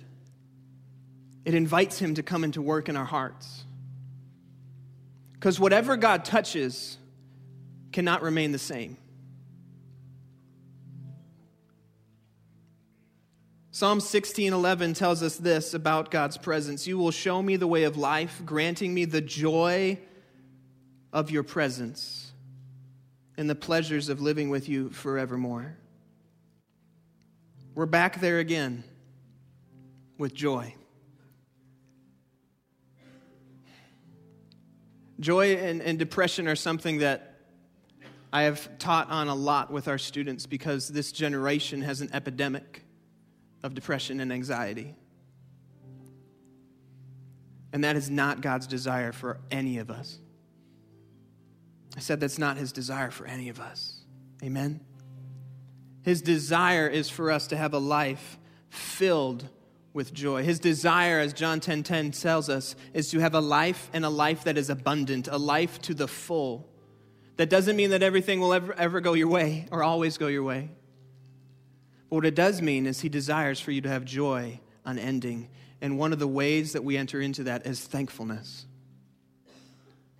it 1.44 1.52
invites 1.52 1.98
him 1.98 2.14
to 2.14 2.22
come 2.22 2.42
into 2.42 2.62
work 2.62 2.88
in 2.88 2.96
our 2.96 3.04
hearts. 3.04 3.66
Because 5.34 5.60
whatever 5.60 5.98
God 5.98 6.24
touches 6.24 6.96
cannot 7.92 8.22
remain 8.22 8.52
the 8.52 8.58
same. 8.58 8.96
Psalm 13.72 14.00
16:11 14.00 14.94
tells 14.94 15.22
us 15.22 15.36
this 15.36 15.74
about 15.74 16.10
God's 16.10 16.38
presence. 16.38 16.86
You 16.86 16.96
will 16.96 17.10
show 17.10 17.42
me 17.42 17.56
the 17.56 17.66
way 17.66 17.84
of 17.84 17.98
life, 17.98 18.40
granting 18.46 18.94
me 18.94 19.04
the 19.04 19.20
joy 19.20 19.98
of 21.12 21.30
your 21.30 21.42
presence 21.42 22.29
and 23.36 23.48
the 23.48 23.54
pleasures 23.54 24.08
of 24.08 24.20
living 24.20 24.50
with 24.50 24.68
you 24.68 24.90
forevermore. 24.90 25.76
We're 27.74 27.86
back 27.86 28.20
there 28.20 28.38
again 28.38 28.84
with 30.18 30.34
joy. 30.34 30.74
Joy 35.18 35.56
and, 35.56 35.82
and, 35.82 35.98
depression 35.98 36.48
are 36.48 36.56
something 36.56 36.98
that 36.98 37.40
I 38.32 38.42
have 38.42 38.78
taught 38.78 39.10
on 39.10 39.28
a 39.28 39.34
lot 39.34 39.70
with 39.70 39.86
our 39.86 39.98
students 39.98 40.46
because 40.46 40.88
this 40.88 41.12
generation 41.12 41.82
has 41.82 42.00
an 42.00 42.10
epidemic 42.14 42.84
of 43.62 43.74
depression 43.74 44.20
and 44.20 44.32
anxiety. 44.32 44.94
And 47.72 47.84
that 47.84 47.96
is 47.96 48.10
not 48.10 48.40
God's 48.40 48.66
desire 48.66 49.12
for 49.12 49.40
any 49.50 49.78
of 49.78 49.90
us. 49.90 50.18
I 51.96 52.00
said 52.00 52.20
that's 52.20 52.38
not 52.38 52.56
his 52.56 52.72
desire 52.72 53.10
for 53.10 53.26
any 53.26 53.48
of 53.48 53.60
us. 53.60 54.00
Amen? 54.42 54.80
His 56.02 56.22
desire 56.22 56.86
is 56.86 57.10
for 57.10 57.30
us 57.30 57.46
to 57.48 57.56
have 57.56 57.74
a 57.74 57.78
life 57.78 58.38
filled 58.68 59.48
with 59.92 60.14
joy. 60.14 60.44
His 60.44 60.60
desire, 60.60 61.18
as 61.18 61.32
John 61.32 61.60
10:10 61.60 61.62
10, 61.62 61.82
10 61.82 62.10
tells 62.12 62.48
us, 62.48 62.76
is 62.94 63.10
to 63.10 63.18
have 63.18 63.34
a 63.34 63.40
life 63.40 63.90
and 63.92 64.04
a 64.04 64.08
life 64.08 64.44
that 64.44 64.56
is 64.56 64.70
abundant, 64.70 65.28
a 65.28 65.36
life 65.36 65.80
to 65.82 65.94
the 65.94 66.08
full. 66.08 66.68
That 67.36 67.50
doesn't 67.50 67.76
mean 67.76 67.90
that 67.90 68.02
everything 68.02 68.40
will 68.40 68.52
ever, 68.52 68.72
ever 68.74 69.00
go 69.00 69.14
your 69.14 69.28
way 69.28 69.66
or 69.70 69.82
always 69.82 70.16
go 70.18 70.28
your 70.28 70.42
way. 70.42 70.70
But 72.08 72.16
what 72.16 72.26
it 72.26 72.34
does 72.34 72.60
mean 72.60 72.86
is 72.86 73.00
he 73.00 73.08
desires 73.08 73.60
for 73.60 73.72
you 73.72 73.80
to 73.80 73.88
have 73.88 74.04
joy 74.04 74.60
unending. 74.84 75.48
And 75.80 75.98
one 75.98 76.12
of 76.12 76.18
the 76.18 76.28
ways 76.28 76.72
that 76.72 76.84
we 76.84 76.96
enter 76.96 77.20
into 77.20 77.44
that 77.44 77.66
is 77.66 77.80
thankfulness. 77.80 78.66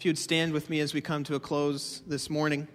If 0.00 0.06
you'd 0.06 0.16
stand 0.16 0.54
with 0.54 0.70
me 0.70 0.80
as 0.80 0.94
we 0.94 1.02
come 1.02 1.24
to 1.24 1.34
a 1.34 1.40
close 1.40 2.00
this 2.06 2.30
morning. 2.30 2.66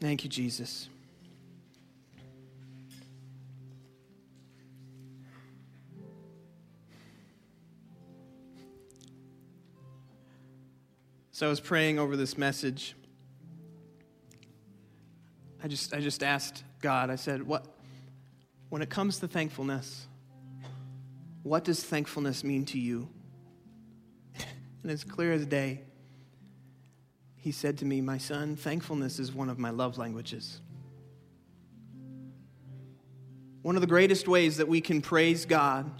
Thank 0.00 0.24
you, 0.24 0.28
Jesus. 0.28 0.88
So 11.30 11.46
I 11.46 11.48
was 11.48 11.60
praying 11.60 12.00
over 12.00 12.16
this 12.16 12.36
message. 12.36 12.96
I 15.62 15.68
just, 15.68 15.94
I 15.94 16.00
just 16.00 16.24
asked 16.24 16.64
God, 16.80 17.10
I 17.10 17.14
said, 17.14 17.44
what, 17.44 17.79
when 18.70 18.80
it 18.80 18.88
comes 18.88 19.18
to 19.18 19.28
thankfulness, 19.28 20.06
what 21.42 21.64
does 21.64 21.82
thankfulness 21.84 22.42
mean 22.42 22.64
to 22.66 22.78
you? 22.78 23.08
and 24.82 24.90
as 24.90 25.04
clear 25.04 25.32
as 25.32 25.44
day, 25.44 25.82
he 27.36 27.52
said 27.52 27.78
to 27.78 27.84
me, 27.84 28.00
My 28.00 28.18
son, 28.18 28.56
thankfulness 28.56 29.18
is 29.18 29.34
one 29.34 29.50
of 29.50 29.58
my 29.58 29.70
love 29.70 29.98
languages. 29.98 30.60
One 33.62 33.74
of 33.74 33.80
the 33.80 33.86
greatest 33.86 34.28
ways 34.28 34.56
that 34.58 34.68
we 34.68 34.80
can 34.80 35.02
praise 35.02 35.44
God 35.44 35.90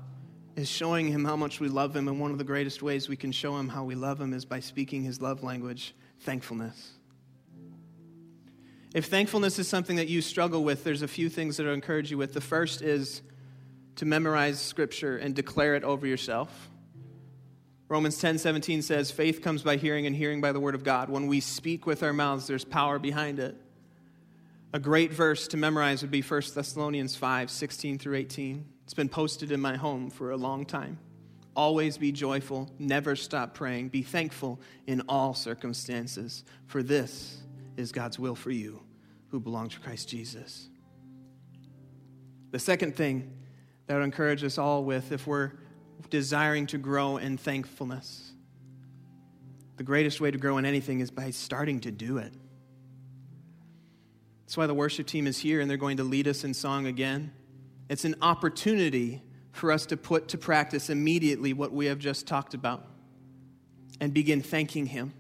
is 0.57 0.69
showing 0.69 1.09
him 1.09 1.25
how 1.25 1.37
much 1.37 1.61
we 1.61 1.69
love 1.69 1.95
him, 1.95 2.09
and 2.09 2.21
one 2.21 2.31
of 2.31 2.39
the 2.39 2.45
greatest 2.45 2.83
ways 2.83 3.09
we 3.09 3.17
can 3.17 3.33
show 3.33 3.59
him 3.59 3.69
how 3.69 3.85
we 3.85 3.95
love 3.95 4.21
him 4.21 4.33
is 4.33 4.45
by 4.45 4.61
speaking 4.61 5.03
his 5.03 5.21
love 5.21 5.43
language, 5.43 5.95
thankfulness. 6.21 6.93
If 8.93 9.07
thankfulness 9.07 9.59
is 9.59 9.69
something 9.69 9.97
that 9.97 10.09
you 10.09 10.21
struggle 10.21 10.65
with, 10.65 10.83
there's 10.83 11.03
a 11.03 11.09
few 11.09 11.29
things 11.29 11.57
that 11.57 11.67
I'll 11.67 11.75
encourage 11.75 12.11
you 12.11 12.19
with. 12.19 12.35
The 12.35 12.41
first 12.41 12.83
is 12.83 13.23
to 13.97 14.05
memorize 14.05 14.61
scripture 14.61 15.17
and 15.17 15.35
declare 15.35 15.77
it 15.77 15.85
over 15.85 16.07
yourself. 16.07 16.71
Romans 17.89 18.19
10 18.19 18.39
17 18.39 18.83
says, 18.83 19.11
Faith 19.11 19.43
comes 19.43 19.63
by 19.63 19.77
hearing, 19.77 20.07
and 20.07 20.15
hearing 20.15 20.41
by 20.41 20.53
the 20.53 20.61
word 20.61 20.75
of 20.75 20.85
God. 20.85 21.09
When 21.09 21.27
we 21.27 21.41
speak 21.41 21.87
with 21.87 22.03
our 22.03 22.13
mouths, 22.13 22.47
there's 22.47 22.65
power 22.65 22.99
behind 22.99 23.39
it. 23.39 23.57
A 24.73 24.79
great 24.79 25.13
verse 25.13 25.49
to 25.49 25.57
memorize 25.57 26.03
would 26.03 26.13
be 26.13 26.23
1 26.23 26.43
Thessalonians 26.55 27.17
5 27.17 27.51
16 27.51 27.99
through 27.99 28.17
18. 28.17 28.65
It's 28.85 28.95
been 28.95 29.09
posted 29.09 29.53
in 29.53 29.61
my 29.61 29.77
home 29.77 30.11
for 30.11 30.31
a 30.31 30.37
long 30.37 30.65
time. 30.65 30.99
Always 31.57 31.99
be 31.99 32.13
joyful, 32.13 32.71
never 32.79 33.17
stop 33.17 33.55
praying, 33.55 33.89
be 33.89 34.03
thankful 34.03 34.61
in 34.87 35.03
all 35.09 35.35
circumstances, 35.35 36.45
for 36.67 36.83
this 36.83 37.43
is 37.81 37.91
God's 37.91 38.19
will 38.19 38.37
for 38.37 38.51
you 38.51 38.83
who 39.29 39.41
belong 39.41 39.69
to 39.71 39.81
Christ 39.81 40.09
Jesus. 40.09 40.69
The 42.51 42.59
second 42.59 42.95
thing 42.95 43.33
that 43.87 43.95
would 43.95 44.05
encourage 44.05 44.45
us 44.45 44.59
all 44.59 44.85
with 44.85 45.13
if 45.13 45.27
we're 45.27 45.53
desiring 46.11 46.67
to 46.69 46.79
grow 46.79 47.17
in 47.17 47.37
thankfulness, 47.37 48.33
the 49.77 49.83
greatest 49.83 50.21
way 50.21 50.31
to 50.31 50.39
grow 50.39 50.59
in 50.59 50.67
anything 50.67 51.01
is 51.01 51.11
by 51.11 51.31
starting 51.31 51.81
to 51.81 51.91
do 51.91 52.19
it. 52.19 52.33
That's 54.45 54.57
why 54.57 54.67
the 54.67 54.75
worship 54.75 55.07
team 55.07 55.27
is 55.27 55.39
here 55.39 55.61
and 55.61 55.71
they're 55.71 55.77
going 55.77 55.99
to 55.99 56.05
lead 56.05 56.29
us 56.29 56.45
in 56.45 56.55
song 56.55 56.87
again. 56.87 57.33
It's 57.89 58.05
an 58.05 58.17
opportunity 58.21 59.23
for 59.53 59.73
us 59.73 59.87
to 59.87 59.97
put 59.97 60.29
to 60.29 60.39
practice 60.39 60.91
immediately 60.91 61.53
what 61.53 61.73
we 61.73 61.87
have 61.87 61.99
just 61.99 62.27
talked 62.27 62.55
about 62.55 62.87
and 64.01 64.13
begin 64.13 64.43
thanking 64.43 64.87
Him 64.87 65.13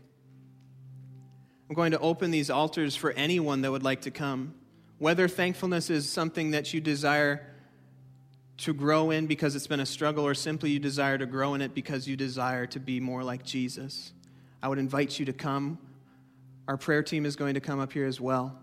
I'm 1.70 1.76
going 1.76 1.92
to 1.92 2.00
open 2.00 2.32
these 2.32 2.50
altars 2.50 2.96
for 2.96 3.12
anyone 3.12 3.60
that 3.60 3.70
would 3.70 3.84
like 3.84 4.00
to 4.00 4.10
come. 4.10 4.54
Whether 4.98 5.28
thankfulness 5.28 5.88
is 5.88 6.10
something 6.10 6.50
that 6.50 6.74
you 6.74 6.80
desire 6.80 7.46
to 8.56 8.74
grow 8.74 9.12
in 9.12 9.28
because 9.28 9.54
it's 9.54 9.68
been 9.68 9.78
a 9.78 9.86
struggle, 9.86 10.26
or 10.26 10.34
simply 10.34 10.70
you 10.70 10.80
desire 10.80 11.16
to 11.16 11.26
grow 11.26 11.54
in 11.54 11.62
it 11.62 11.72
because 11.72 12.08
you 12.08 12.16
desire 12.16 12.66
to 12.66 12.80
be 12.80 12.98
more 12.98 13.22
like 13.22 13.44
Jesus, 13.44 14.12
I 14.60 14.66
would 14.66 14.78
invite 14.78 15.20
you 15.20 15.24
to 15.26 15.32
come. 15.32 15.78
Our 16.66 16.76
prayer 16.76 17.04
team 17.04 17.24
is 17.24 17.36
going 17.36 17.54
to 17.54 17.60
come 17.60 17.78
up 17.78 17.92
here 17.92 18.04
as 18.04 18.20
well. 18.20 18.58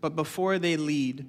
But 0.00 0.14
before 0.14 0.60
they 0.60 0.76
lead, 0.76 1.26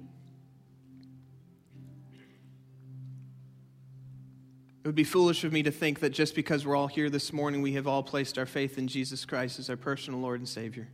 It 4.84 4.88
would 4.88 4.94
be 4.94 5.04
foolish 5.04 5.44
of 5.44 5.52
me 5.52 5.62
to 5.62 5.70
think 5.70 6.00
that 6.00 6.10
just 6.10 6.34
because 6.34 6.66
we're 6.66 6.76
all 6.76 6.88
here 6.88 7.08
this 7.08 7.32
morning, 7.32 7.62
we 7.62 7.72
have 7.72 7.86
all 7.86 8.02
placed 8.02 8.36
our 8.36 8.44
faith 8.44 8.76
in 8.76 8.86
Jesus 8.86 9.24
Christ 9.24 9.58
as 9.58 9.70
our 9.70 9.78
personal 9.78 10.20
Lord 10.20 10.40
and 10.40 10.48
Savior. 10.48 10.88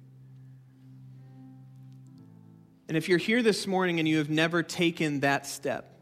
And 2.87 2.97
if 2.97 3.09
you're 3.09 3.19
here 3.19 3.43
this 3.43 3.67
morning 3.67 3.99
and 3.99 4.07
you 4.07 4.19
have 4.19 4.31
never 4.31 4.63
taken 4.63 5.21
that 5.21 5.45
step, 5.45 5.99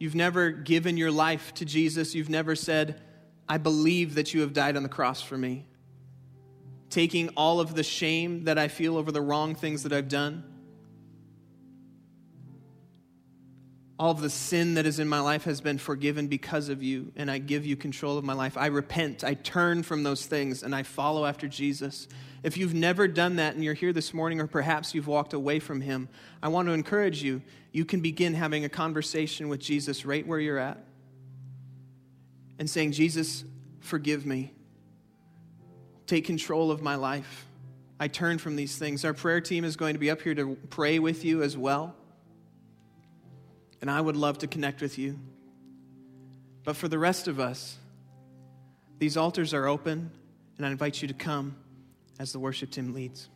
you've 0.00 0.16
never 0.16 0.50
given 0.50 0.96
your 0.96 1.12
life 1.12 1.54
to 1.54 1.64
Jesus, 1.64 2.12
you've 2.12 2.28
never 2.28 2.56
said, 2.56 3.00
I 3.48 3.58
believe 3.58 4.16
that 4.16 4.34
you 4.34 4.40
have 4.40 4.52
died 4.52 4.76
on 4.76 4.82
the 4.82 4.88
cross 4.88 5.22
for 5.22 5.38
me. 5.38 5.66
Taking 6.90 7.28
all 7.36 7.60
of 7.60 7.76
the 7.76 7.84
shame 7.84 8.44
that 8.44 8.58
I 8.58 8.66
feel 8.66 8.96
over 8.96 9.12
the 9.12 9.22
wrong 9.22 9.54
things 9.54 9.84
that 9.84 9.92
I've 9.92 10.08
done, 10.08 10.42
all 13.98 14.10
of 14.10 14.20
the 14.20 14.30
sin 14.30 14.74
that 14.74 14.86
is 14.86 14.98
in 14.98 15.08
my 15.08 15.20
life 15.20 15.44
has 15.44 15.60
been 15.60 15.78
forgiven 15.78 16.26
because 16.26 16.68
of 16.68 16.82
you, 16.82 17.12
and 17.14 17.30
I 17.30 17.38
give 17.38 17.64
you 17.64 17.76
control 17.76 18.18
of 18.18 18.24
my 18.24 18.32
life. 18.32 18.56
I 18.56 18.66
repent, 18.66 19.22
I 19.22 19.34
turn 19.34 19.84
from 19.84 20.02
those 20.02 20.26
things, 20.26 20.64
and 20.64 20.74
I 20.74 20.82
follow 20.82 21.24
after 21.24 21.46
Jesus. 21.46 22.08
If 22.42 22.56
you've 22.56 22.74
never 22.74 23.06
done 23.06 23.36
that 23.36 23.54
and 23.54 23.62
you're 23.62 23.74
here 23.74 23.92
this 23.92 24.12
morning, 24.12 24.40
or 24.40 24.48
perhaps 24.48 24.94
you've 24.94 25.06
walked 25.06 25.32
away 25.32 25.60
from 25.60 25.80
Him, 25.80 26.08
I 26.42 26.48
want 26.48 26.66
to 26.66 26.72
encourage 26.72 27.22
you. 27.22 27.40
You 27.70 27.84
can 27.84 28.00
begin 28.00 28.34
having 28.34 28.64
a 28.64 28.68
conversation 28.68 29.48
with 29.48 29.60
Jesus 29.60 30.04
right 30.04 30.26
where 30.26 30.40
you're 30.40 30.58
at 30.58 30.84
and 32.58 32.68
saying, 32.68 32.92
Jesus, 32.92 33.44
forgive 33.80 34.26
me. 34.26 34.52
Take 36.06 36.24
control 36.24 36.72
of 36.72 36.82
my 36.82 36.96
life. 36.96 37.46
I 38.00 38.08
turn 38.08 38.38
from 38.38 38.56
these 38.56 38.76
things. 38.76 39.04
Our 39.04 39.14
prayer 39.14 39.40
team 39.40 39.64
is 39.64 39.76
going 39.76 39.94
to 39.94 40.00
be 40.00 40.10
up 40.10 40.20
here 40.20 40.34
to 40.34 40.56
pray 40.68 40.98
with 40.98 41.24
you 41.24 41.44
as 41.44 41.56
well 41.56 41.94
and 43.84 43.90
I 43.90 44.00
would 44.00 44.16
love 44.16 44.38
to 44.38 44.46
connect 44.46 44.80
with 44.80 44.96
you. 44.96 45.18
But 46.64 46.74
for 46.74 46.88
the 46.88 46.98
rest 46.98 47.28
of 47.28 47.38
us, 47.38 47.76
these 48.98 49.18
altars 49.18 49.52
are 49.52 49.66
open, 49.66 50.10
and 50.56 50.64
I 50.64 50.70
invite 50.70 51.02
you 51.02 51.08
to 51.08 51.12
come 51.12 51.54
as 52.18 52.32
the 52.32 52.38
worship 52.38 52.70
team 52.70 52.94
leads. 52.94 53.28